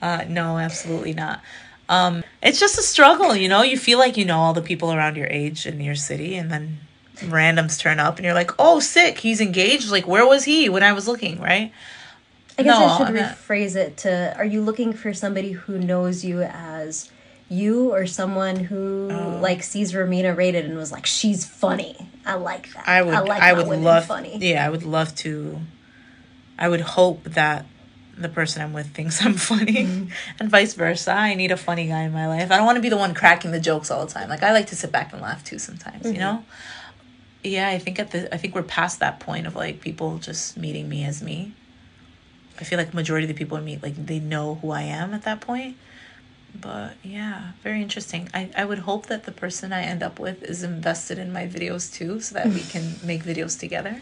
[0.00, 1.40] Uh, no, absolutely not.
[1.88, 3.62] Um, it's just a struggle, you know.
[3.62, 6.50] You feel like you know all the people around your age in your city, and
[6.50, 6.78] then
[7.16, 9.18] randoms turn up, and you're like, "Oh, sick!
[9.18, 11.40] He's engaged." Like, where was he when I was looking?
[11.40, 11.72] Right?
[12.58, 16.22] I guess No, I should rephrase it to Are you looking for somebody who knows
[16.24, 17.10] you as
[17.48, 19.38] you or someone who Oh.
[19.40, 21.96] like sees Ramina rated and was like, she's funny?
[22.26, 22.86] I like that.
[22.88, 23.14] I would.
[23.14, 24.06] I, like my would love.
[24.06, 24.38] funny.
[24.38, 25.60] Yeah, I would love to.
[26.62, 27.66] I would hope that
[28.16, 30.10] the person I'm with thinks I'm funny, Mm-hmm.
[30.38, 31.10] and vice versa.
[31.10, 32.52] I need a funny guy in my life.
[32.52, 34.28] I don't want to be the one cracking the jokes all the time.
[34.28, 36.04] Like I like to sit back and laugh too sometimes.
[36.04, 36.14] Mm-hmm.
[36.14, 36.44] You know.
[37.42, 38.32] Yeah, I think at the.
[38.32, 41.52] I think we're past that point of like people just meeting me as me.
[42.60, 45.14] I feel like majority of the people I meet like they know who I am
[45.14, 45.76] at that point.
[46.54, 48.28] But yeah, very interesting.
[48.32, 51.48] I, I would hope that the person I end up with is invested in my
[51.48, 54.00] videos too, so that we can make videos together.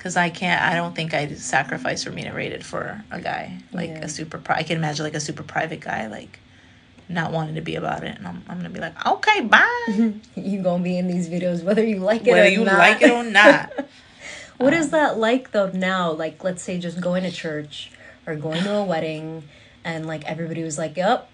[0.00, 4.04] Because I can't, I don't think I'd sacrifice Ramina Rated for a guy like Yeah.
[4.06, 4.38] a super.
[4.38, 6.38] Pri- I can imagine like a super private guy like
[7.06, 9.84] not wanting to be about it, and I'm I'm gonna be like, okay, bye.
[10.36, 12.36] You gonna be in these videos whether you like it or not.
[12.38, 12.78] Whether you not.
[12.78, 13.72] like it or not.
[14.56, 16.12] What is um, that like though now?
[16.12, 17.90] Like let's say just going to church
[18.26, 19.42] or going to a wedding
[19.84, 21.28] and like everybody was like, Yep,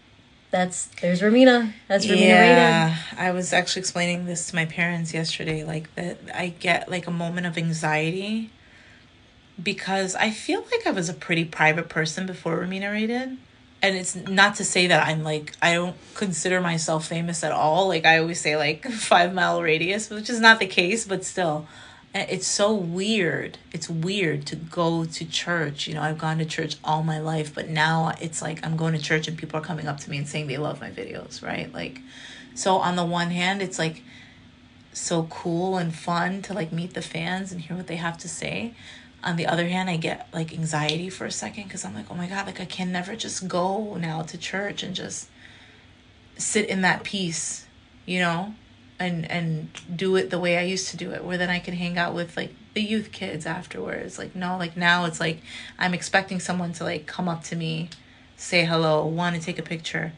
[0.51, 1.73] That's there's Ramina.
[1.87, 3.21] That's Ramina yeah, Rated.
[3.21, 5.63] I was actually explaining this to my parents yesterday.
[5.63, 8.51] Like that, I get like a moment of anxiety
[9.63, 13.39] because I feel like I was a pretty private person before Ramina Rated.
[13.83, 17.89] And it's not to say that I'm like I don't consider myself famous at all.
[17.89, 21.67] Like I always say like 5 mile radius, which is not the case, but still
[22.15, 23.59] it's so weird.
[23.73, 25.87] It's weird to go to church.
[25.87, 28.95] You know, I've gone to church all my life, but now it's like I'm going
[28.95, 31.43] to church and people are coming up to me and saying they love my videos,
[31.43, 31.73] right?
[31.73, 32.01] Like
[32.55, 34.03] so on the one hand, it's like
[34.95, 38.29] so cool and fun to like meet the fans and hear what they have to
[38.29, 38.75] say
[39.27, 42.15] on the other hand, I get like anxiety for a second because I'm like, oh
[42.15, 45.29] my God, like I can never just go now to church and just
[46.39, 47.67] sit in that peace,
[48.07, 48.55] you know,
[49.01, 51.75] and and do it the way I used to do it, where then I can
[51.75, 54.17] hang out with like the youth kids afterwards.
[54.17, 55.43] Like no, like now it's like
[55.77, 57.91] I'm expecting someone to like come up to me,
[58.37, 60.13] say hello, want to take a picture,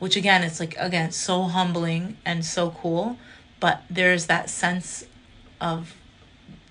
[0.00, 3.18] which again, it's like again so humbling and so cool,
[3.60, 5.04] but there's that sense
[5.60, 5.94] of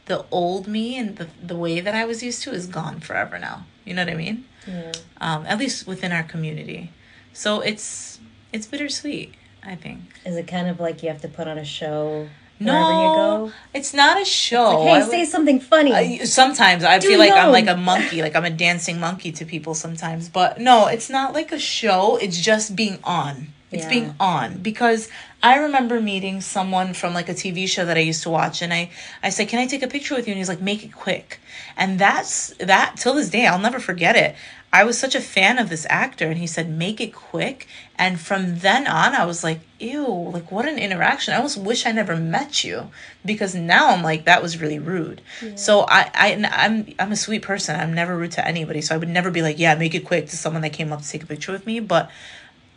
[0.06, 3.38] the old me and the, the way that I was used to is gone forever
[3.40, 3.66] now.
[3.86, 4.46] You know what I mean?
[4.68, 4.92] Yeah.
[5.20, 6.92] Um, at least within our community.
[7.34, 8.20] So it's
[8.54, 9.34] it's bittersweet,
[9.64, 10.02] I think.
[10.26, 12.28] Is it kind of like you have to put on a show
[12.60, 13.46] wherever you go?
[13.46, 14.82] no, it's not a show.
[14.82, 15.94] Like, hey, say something funny.
[15.94, 19.32] I, sometimes I Do feel like I'm like a monkey, like I'm a dancing monkey
[19.32, 20.30] to people sometimes.
[20.30, 22.18] But no, it's not like a show.
[22.18, 23.54] It's just being on.
[23.72, 23.90] It's yeah.
[23.90, 25.08] being on because
[25.42, 28.74] I remember meeting someone from like a TV show that I used to watch, and
[28.74, 28.92] I
[29.24, 31.40] I said, "Can I take a picture with you?" And he's like, "Make it quick."
[31.78, 33.48] And that's that till this day.
[33.48, 34.36] I'll never forget it.
[34.74, 37.68] I was such a fan of this actor, and he said, "Make it quick."
[37.98, 40.06] And from then on, I was like, "Ew!
[40.06, 42.92] Like what an interaction!" I almost wish I never met you
[43.26, 45.22] because now I'm like, that was really rude.
[45.42, 45.56] Yeah.
[45.56, 47.80] So I I I'm I'm a sweet person.
[47.80, 48.82] I'm never rude to anybody.
[48.82, 51.02] So I would never be like, "Yeah, make it quick" to someone that came up
[51.02, 52.12] to take a picture with me, but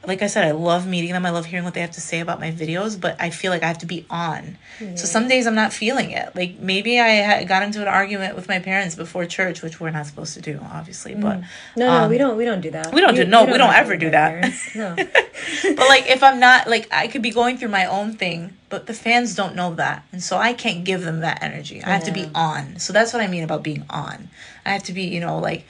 [0.06, 1.24] like I said, I love meeting them.
[1.26, 3.62] I love hearing what they have to say about my videos, but I feel like
[3.62, 4.58] I have to be on.
[4.78, 6.34] So some days I'm not feeling it.
[6.34, 10.06] Like maybe I got into an argument with my parents before church, which we're not
[10.06, 11.14] supposed to do, obviously.
[11.14, 11.46] But mm.
[11.76, 12.36] no, um, no, we don't.
[12.36, 12.92] We don't do that.
[12.92, 13.24] We don't do.
[13.24, 14.52] No, we don't, we don't ever do that.
[14.74, 14.96] No.
[15.62, 18.86] but like, if I'm not like, I could be going through my own thing, but
[18.86, 21.82] the fans don't know that, and so I can't give them that energy.
[21.82, 22.78] I have to be on.
[22.78, 24.28] So that's what I mean about being on.
[24.66, 25.66] I have to be, you know, like,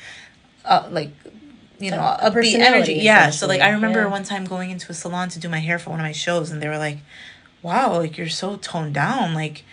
[0.65, 1.11] uh, like
[1.79, 2.95] you know, a, upbeat energy.
[2.95, 3.31] Yeah.
[3.31, 4.09] So like I remember yeah.
[4.09, 6.51] one time going into a salon to do my hair for one of my shows
[6.51, 6.99] and they were like,
[7.63, 9.65] Wow, like you're so toned down, like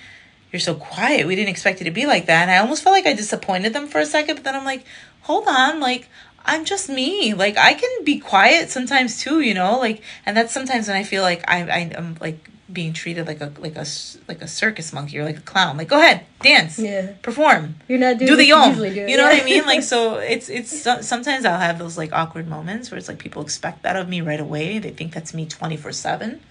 [0.52, 1.28] you're so quiet.
[1.28, 2.44] We didn't expect you to be like that.
[2.44, 4.86] And I almost felt like I disappointed them for a second, but then I'm like,
[5.22, 6.10] hold on, like
[6.46, 7.34] I'm just me.
[7.34, 9.80] Like I can be quiet sometimes too, you know?
[9.80, 13.42] Like and that's sometimes when I feel like I I am like being treated like
[13.42, 13.86] a like a
[14.28, 15.78] like a circus monkey or like a clown.
[15.78, 17.76] Like, go ahead, dance, yeah, perform.
[17.88, 18.76] You're not doing do the yom.
[18.76, 19.02] You, do.
[19.02, 19.34] you know yeah.
[19.34, 19.66] what I mean?
[19.66, 23.42] Like, so it's it's sometimes I'll have those like awkward moments where it's like people
[23.42, 24.80] expect that of me right away.
[24.80, 26.42] They think that's me twenty four seven,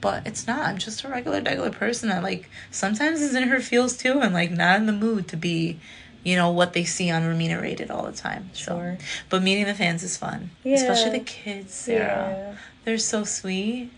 [0.00, 0.60] but it's not.
[0.60, 4.34] I'm just a regular regular person that like sometimes is in her feels too and
[4.34, 5.78] like not in the mood to be.
[6.24, 8.50] You know what they see on Ramina Rated all the time.
[8.52, 8.98] Sure.
[8.98, 10.74] So, but meeting the fans is fun, yeah.
[10.74, 11.72] especially the kids.
[11.72, 12.56] Sarah, yeah.
[12.84, 13.90] they're so sweet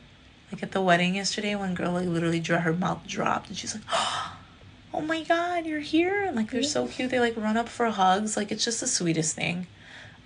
[0.53, 3.74] like at the wedding yesterday, one girl like literally dro- her mouth dropped, and she's
[3.74, 3.84] like,
[4.94, 7.11] "Oh my god, you're here!" And, like they're so cute.
[7.11, 8.36] They like run up for hugs.
[8.36, 9.66] Like it's just the sweetest thing.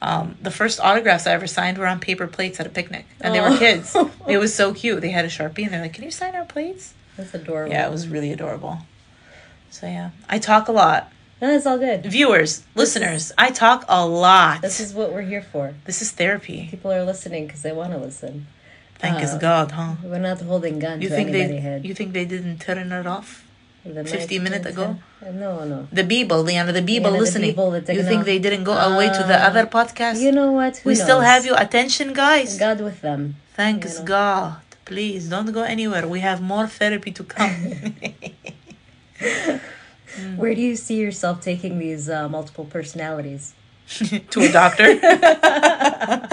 [0.02, 3.34] Um, the first autographs I ever signed were on paper plates at a picnic, and
[3.34, 3.96] they were kids.
[4.28, 5.00] it was so cute.
[5.00, 7.72] They had a sharpie, and they're like, "Can you sign our plates?" That's adorable.
[7.72, 8.78] Yeah, it was really adorable.
[9.70, 11.10] So yeah, I talk a lot.
[11.42, 12.06] No, it's all good.
[12.06, 14.62] Viewers, this listeners, is, I talk a lot.
[14.62, 15.74] This is what we're here for.
[15.84, 16.68] This is therapy.
[16.70, 18.46] People are listening because they want to listen.
[18.98, 19.94] Thank uh, God, huh?
[20.02, 21.84] We're not holding gun you to think they, head.
[21.84, 23.44] You think they didn't turn it off?
[23.84, 24.96] The 50 minutes ago?
[25.20, 25.86] No, no.
[25.92, 27.54] The people, the end of the people yeah, listening.
[27.54, 30.22] The people you think they didn't go uh, away to the uh, other podcast?
[30.22, 30.78] You know what?
[30.78, 31.02] Who we knows?
[31.02, 32.58] still have your attention, guys.
[32.58, 33.36] God with them.
[33.52, 34.06] Thanks you know.
[34.06, 34.56] God.
[34.86, 36.08] Please don't go anywhere.
[36.08, 37.50] We have more therapy to come.
[39.18, 39.60] mm.
[40.36, 43.54] Where do you see yourself taking these uh, multiple personalities?
[44.30, 44.98] to a doctor.
[45.00, 46.28] to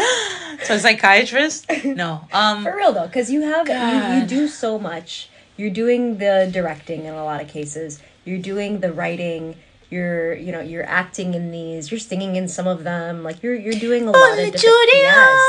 [0.70, 1.66] a psychiatrist?
[1.86, 2.28] No.
[2.32, 5.30] Um For real though, because you have you, you do so much.
[5.58, 8.02] You're doing the directing in a lot of cases.
[8.26, 9.56] You're doing the writing.
[9.89, 11.91] You're you know you're acting in these.
[11.91, 13.24] You're singing in some of them.
[13.24, 14.89] Like you're you're doing a lot of different.
[14.93, 15.43] Yes.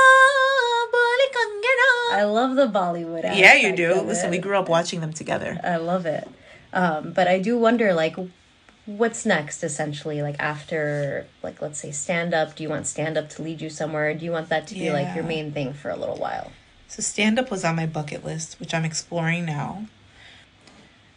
[2.13, 3.23] I love the Bollywood.
[3.23, 3.95] Yeah, you do.
[4.03, 5.59] Listen, we grew up watching them together.
[5.65, 6.29] I love it.
[6.73, 8.17] Um, but I do wonder, like,
[8.87, 13.29] what's next essentially like after like let's say stand up do you want stand up
[13.29, 14.93] to lead you somewhere do you want that to be yeah.
[14.93, 16.51] like your main thing for a little while
[16.89, 19.87] so stand up was on my bucket list which i'm exploring now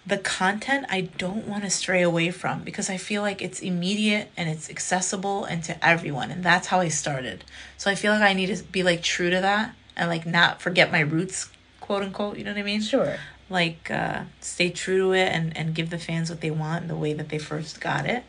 [0.05, 4.29] the content i don't want to stray away from because i feel like it's immediate
[4.37, 7.43] and it's accessible and to everyone and that's how i started
[7.77, 10.61] so i feel like i need to be like true to that and like not
[10.61, 11.49] forget my roots,
[11.79, 12.37] quote unquote.
[12.37, 12.81] You know what I mean?
[12.81, 13.17] Sure.
[13.49, 16.95] Like uh, stay true to it and and give the fans what they want the
[16.95, 18.23] way that they first got it.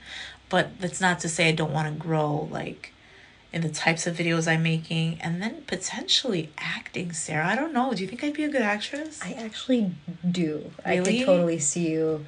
[0.48, 2.92] But that's not to say I don't want to grow like
[3.52, 7.46] in the types of videos I'm making and then potentially acting, Sarah.
[7.46, 7.94] I don't know.
[7.94, 9.20] Do you think I'd be a good actress?
[9.22, 9.92] I actually
[10.30, 10.72] do.
[10.84, 12.26] I could totally see you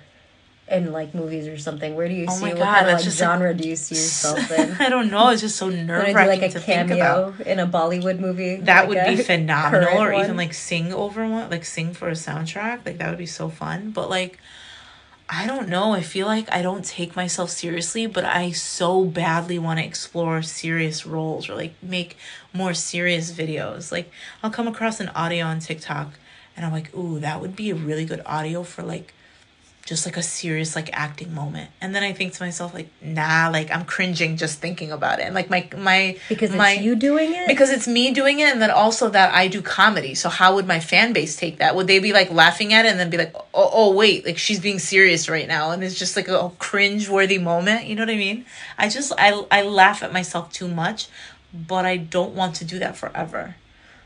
[0.70, 1.94] in like movies or something.
[1.94, 3.76] Where do you Oh see my what God, kind of like just genre do you
[3.76, 4.72] see yourself in?
[4.78, 5.28] I don't know.
[5.30, 7.36] It's just so nerve wracking like a to think about.
[7.38, 8.56] cameo in a Bollywood movie?
[8.56, 12.12] That like would be phenomenal, or even like sing over one, like sing for a
[12.12, 12.84] soundtrack.
[12.86, 13.90] Like that would be so fun.
[13.90, 14.38] But like,
[15.30, 15.92] I don't know.
[15.92, 20.40] I feel like I don't take myself seriously, but I so badly want to explore
[20.42, 22.16] serious roles or like make
[22.52, 23.92] more serious videos.
[23.92, 24.10] Like
[24.42, 26.14] I'll come across an audio on TikTok,
[26.56, 29.12] and I'm like, ooh, that would be a really good audio for like
[29.88, 31.70] just like a serious like acting moment.
[31.80, 35.22] And then i think to myself like nah like i'm cringing just thinking about it.
[35.22, 37.48] And like my my because it's my you doing it.
[37.48, 40.14] because it's me doing it and then also that i do comedy.
[40.14, 41.74] So how would my fan base take that?
[41.74, 44.26] Would they be like laughing at it and then be like oh, oh, oh wait
[44.26, 45.70] like she's being serious right now.
[45.70, 48.44] And it's just like a cringe worthy moment you know what i mean?
[48.76, 51.08] I just i i laugh at myself too much
[51.54, 53.56] but i don't want to do that forever.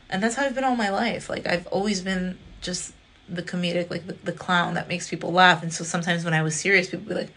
[0.09, 1.29] And that's how i've been all my life.
[1.29, 2.93] Like i've always been just
[3.29, 6.41] the comedic like the, the clown that makes people laugh and so sometimes when i
[6.41, 7.31] was serious people would be like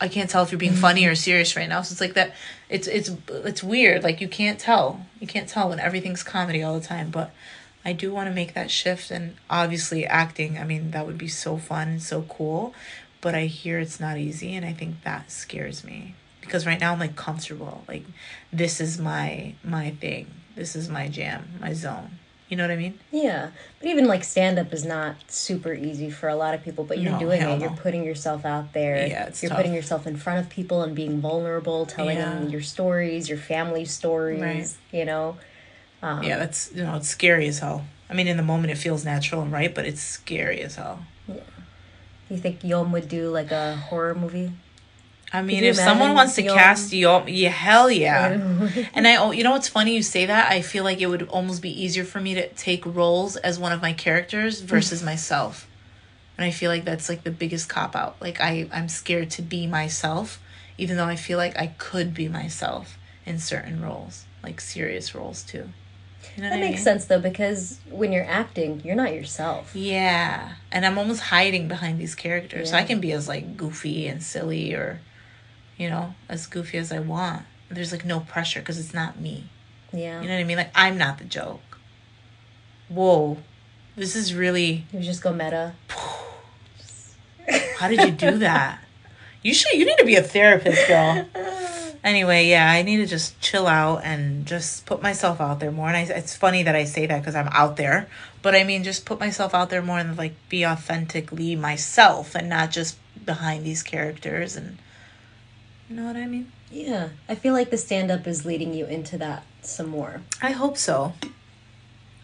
[0.00, 1.16] I can't tell if you're being funny or mm-hmm.
[1.16, 1.82] serious right now.
[1.82, 2.34] So it's like that.
[2.68, 4.02] It's it's it's weird.
[4.02, 5.06] Like you can't tell.
[5.20, 7.10] You can't tell when everything's comedy all the time.
[7.10, 7.32] But
[7.84, 10.58] I do want to make that shift, and obviously acting.
[10.58, 12.74] I mean, that would be so fun and so cool.
[13.20, 16.92] But I hear it's not easy, and I think that scares me because right now
[16.92, 17.84] I'm like comfortable.
[17.86, 18.04] Like
[18.50, 20.28] this is my my thing.
[20.56, 22.19] This is my jam, my zone.
[22.50, 22.98] You know what I mean?
[23.12, 26.82] Yeah, but even like stand up is not super easy for a lot of people.
[26.82, 27.60] But you're No, doing it.
[27.60, 29.06] You're putting yourself out there.
[29.06, 29.58] Yeah, it's you're tough.
[29.58, 33.84] putting yourself in front of people and being vulnerable, telling them your stories, your family
[33.84, 34.40] stories.
[34.42, 34.98] Right.
[34.98, 35.36] You know.
[36.02, 37.86] Um, yeah, that's you know it's scary as hell.
[38.10, 41.04] I mean, in the moment it feels natural and right, but it's scary as hell.
[41.28, 41.36] Yeah.
[42.28, 44.50] You think Yom would do like a horror movie?
[45.32, 48.32] I mean, if someone wants to cast you, oh, yeah, hell yeah.
[48.94, 49.94] And I, oh, you know what's funny?
[49.94, 50.50] You say that.
[50.50, 53.72] I feel like it would almost be easier for me to take roles as one
[53.72, 54.64] of my characters mm.
[54.64, 55.68] versus myself.
[56.36, 58.16] And I feel like that's like the biggest cop out.
[58.20, 60.42] Like I, I'm scared to be myself,
[60.78, 65.42] even though I feel like I could be myself in certain roles, like serious roles
[65.42, 65.68] too.
[66.36, 66.84] You know That makes mean?
[66.84, 69.74] sense though, because when you're acting, you're not yourself.
[69.74, 74.06] Yeah, and I'm almost hiding behind these characters, so I can be as like goofy
[74.06, 75.00] and silly, or,
[75.80, 77.42] you know, as goofy as I want.
[77.70, 79.44] There's like no pressure because it's not me.
[79.92, 80.20] Yeah.
[80.20, 80.58] You know what I mean?
[80.58, 81.78] Like I'm not the joke.
[82.88, 83.38] Whoa,
[83.96, 84.84] this is really.
[84.92, 85.72] You just go meta.
[87.78, 88.80] How did you do that?
[89.42, 89.72] You should.
[89.72, 91.26] You need to be a therapist, girl.
[92.04, 95.88] Anyway, yeah, I need to just chill out and just put myself out there more.
[95.88, 98.08] And I, it's funny that I say that because I'm out there,
[98.42, 102.48] but I mean, just put myself out there more and like be authentically myself and
[102.50, 104.56] not just behind these characters.
[104.56, 104.78] And
[105.90, 106.50] you know what I mean?
[106.70, 107.08] Yeah.
[107.28, 110.78] I feel like the stand up is leading you into that some more I hope
[110.78, 111.12] so.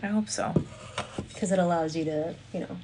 [0.03, 0.55] I hope so.
[1.29, 2.77] because it allows you to, you know,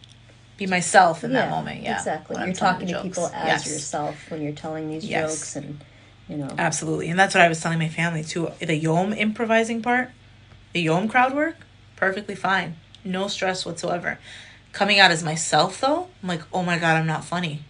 [0.59, 1.83] Be myself in that moment.
[1.83, 2.37] Yeah, Exactly.
[2.37, 3.03] I'm You're talking to jokes.
[3.05, 3.67] people as Yes.
[3.67, 5.31] yourself when you're telling these Yes.
[5.31, 5.81] jokes and,
[6.29, 6.49] you know.
[6.59, 7.09] Absolutely.
[7.11, 8.51] And that's what I was telling my family too.
[8.59, 10.11] The Yom improvising part,
[10.73, 11.57] the Yom crowd work,
[11.97, 12.77] perfectly fine.
[13.05, 14.19] No stress whatsoever.
[14.73, 17.63] Coming out as myself though, I'm like, oh my God, I'm not funny.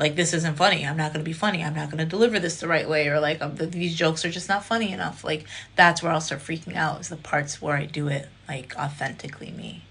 [0.00, 0.86] Like, this isn't funny.
[0.86, 1.62] I'm not going to be funny.
[1.62, 3.06] I'm not going to deliver this the right way.
[3.08, 5.22] Or like, um, th- these jokes are just not funny enough.
[5.22, 5.44] Like,
[5.76, 9.50] that's where I'll start freaking out is the parts where I do it like authentically
[9.50, 9.84] me.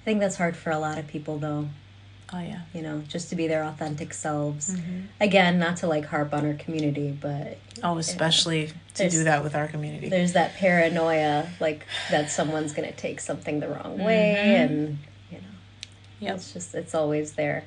[0.00, 1.68] I think that's hard for a lot of people though,
[2.32, 2.62] Oh, yeah.
[2.72, 4.74] you know, just to be their authentic selves.
[4.74, 5.00] Mm-hmm.
[5.20, 9.54] Again, not to like harp on our community, but Oh, especially to do that with
[9.54, 10.08] our community.
[10.08, 14.64] there's that paranoia like that someone's going to take something the wrong way Mhm.
[14.64, 14.98] and,
[15.30, 15.44] you know,
[16.20, 16.34] Yep.
[16.36, 17.64] it's just, it's always there.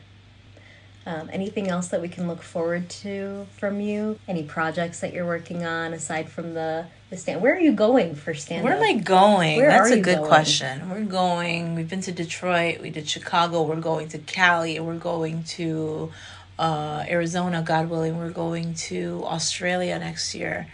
[1.07, 4.19] Um, anything else that we can look forward to from you?
[4.27, 7.41] Any projects that you're working on aside from the, the stand?
[7.41, 9.55] Where are you going for stand Where am I going?
[9.55, 10.27] Where That's a good going?
[10.27, 10.89] question.
[10.89, 11.75] We're going.
[11.75, 12.81] We've been to Detroit.
[12.81, 13.63] We did Chicago.
[13.63, 14.81] We're going to Cali.
[14.81, 16.11] We're going to
[16.59, 18.17] uh, Arizona, God willing.
[18.17, 20.67] We're going to Australia next year.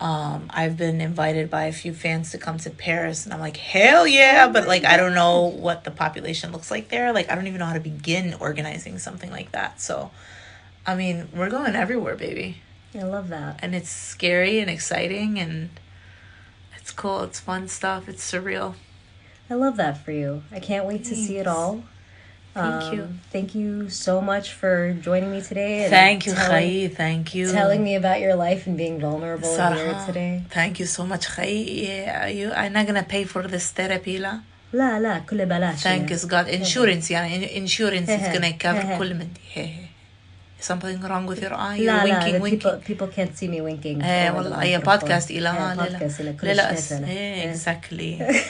[0.00, 3.58] Um, I've been invited by a few fans to come to Paris, and I'm like,
[3.58, 4.48] hell yeah!
[4.48, 7.12] But like, I don't know what the population looks like there.
[7.12, 9.80] Like, I don't even know how to begin organizing something like that.
[9.80, 10.10] So,
[10.86, 12.62] I mean, we're going everywhere, baby
[12.94, 13.60] I love that.
[13.62, 15.70] and it's scary and exciting and
[16.76, 18.74] it's cool it's fun stuff it's surreal
[19.50, 20.44] I love that for you.
[20.52, 21.82] I can't wait to see it all.
[22.53, 23.01] Thank you.
[23.03, 25.83] Um, Thank you so much for joining me today.
[25.83, 26.95] and Thank you, telling, Khayi.
[26.95, 27.51] Thank you.
[27.51, 30.43] telling me about your life and being vulnerable here Sarah, today.
[30.51, 31.83] Thank you so much, Khayi.
[31.87, 34.39] Yeah, you, I'm not gonna pay for this therapy, la.
[34.73, 36.09] لا لا كل بلاش Thank يعني.
[36.09, 36.47] you, God.
[36.47, 37.25] Insurance, yeah.
[37.25, 38.33] Insurance is Hehe.
[38.33, 38.97] gonna cover Hehe.
[38.97, 39.69] كل من دي.
[40.61, 41.77] Something wrong with your eye?
[41.79, 42.59] لا You're لا winking, the winking.
[42.59, 44.83] people, people can't see me winking ايه over the والله هي microphone.
[44.85, 47.07] بودكاست إلى إيه، لا podcast إلى كل لا لا شيء أنا.
[47.07, 47.49] ايه إيه.
[47.49, 48.41] اكزاكتلي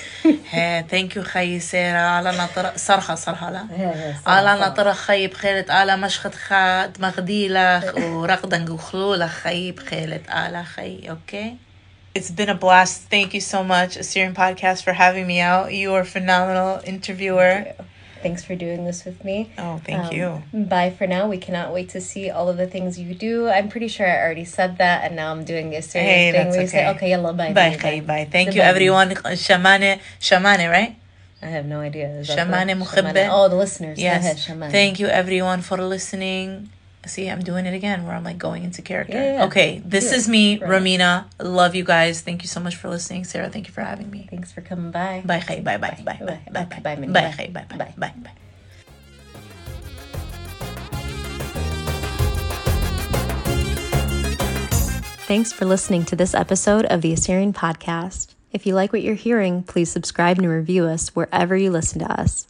[0.53, 4.67] ايه ثانك يو خي سيرا على نطر صرخة صرخة لا إيه، إيه، صح، على صح.
[4.67, 11.47] نطر خي بخيلة آلا مشخت خات مغديلة ورقدن وخلولة خي بخيلة آلا خي okay
[12.19, 12.97] It's been a blast.
[13.15, 15.67] Thank you so much, Assyrian Podcast, for having me out.
[15.81, 17.53] You are a phenomenal interviewer.
[18.22, 19.50] Thanks for doing this with me.
[19.58, 20.42] Oh, thank Um, you.
[20.52, 21.26] Bye for now.
[21.28, 23.48] We cannot wait to see all of the things you do.
[23.48, 26.44] I'm pretty sure I already said that, and now I'm doing this serious Hey, thing
[26.44, 26.96] that's where you say, okay.
[26.96, 27.52] okay, yalla, bye.
[27.52, 28.28] Bye, Khay, bye.
[28.30, 28.68] Thank you, Goodbye.
[28.68, 29.10] everyone.
[29.10, 30.96] Shamane, Shamane, right?
[31.42, 32.08] I have no idea.
[32.22, 33.28] Shamane the- Mukhabbe?
[33.30, 33.98] Oh, the listeners.
[33.98, 34.46] Ahead, Yes.
[34.70, 36.68] Thank you, everyone, for listening.
[37.06, 39.14] See, I'm doing it again where I'm like going into character.
[39.16, 39.44] Yeah, yeah.
[39.46, 40.18] Okay, this Do it.
[40.18, 40.70] is me, Right.
[40.82, 41.24] Ramina.
[41.42, 42.20] Love you guys.
[42.20, 43.24] Thank you so much for listening.
[43.24, 44.26] Sarah, thank you for having me.
[44.28, 45.22] Thanks for coming by.
[45.24, 45.60] Bye, Khay.
[45.60, 46.40] Bye, bye, bye, bye, Bye.
[46.52, 47.50] bye, Bye, bye, bye, bye, Bye.
[47.52, 47.94] Bye, bye, Bye.
[47.96, 48.30] bye, bye.
[55.26, 58.34] Thanks for listening to this episode of the Assyrian Podcast.
[58.52, 62.20] If you like what you're hearing, please subscribe and review us wherever you listen to
[62.20, 62.48] us.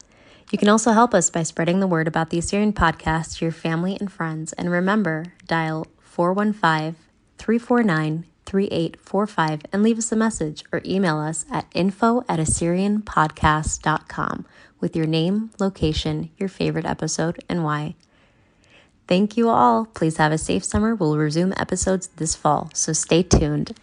[0.51, 3.53] You can also help us by spreading the word about the Assyrian Podcast to your
[3.53, 4.53] family and friends.
[4.55, 6.97] And remember, dial 415
[7.39, 14.47] 349 3845 and leave us a message or email us at info at assyrianpodcast.com
[14.81, 17.95] with your name, location, your favorite episode, and why.
[19.07, 19.87] Thank you all.
[19.87, 20.97] Please have a safe summer.
[20.97, 23.79] We'll resume episodes this fall, so stay tuned.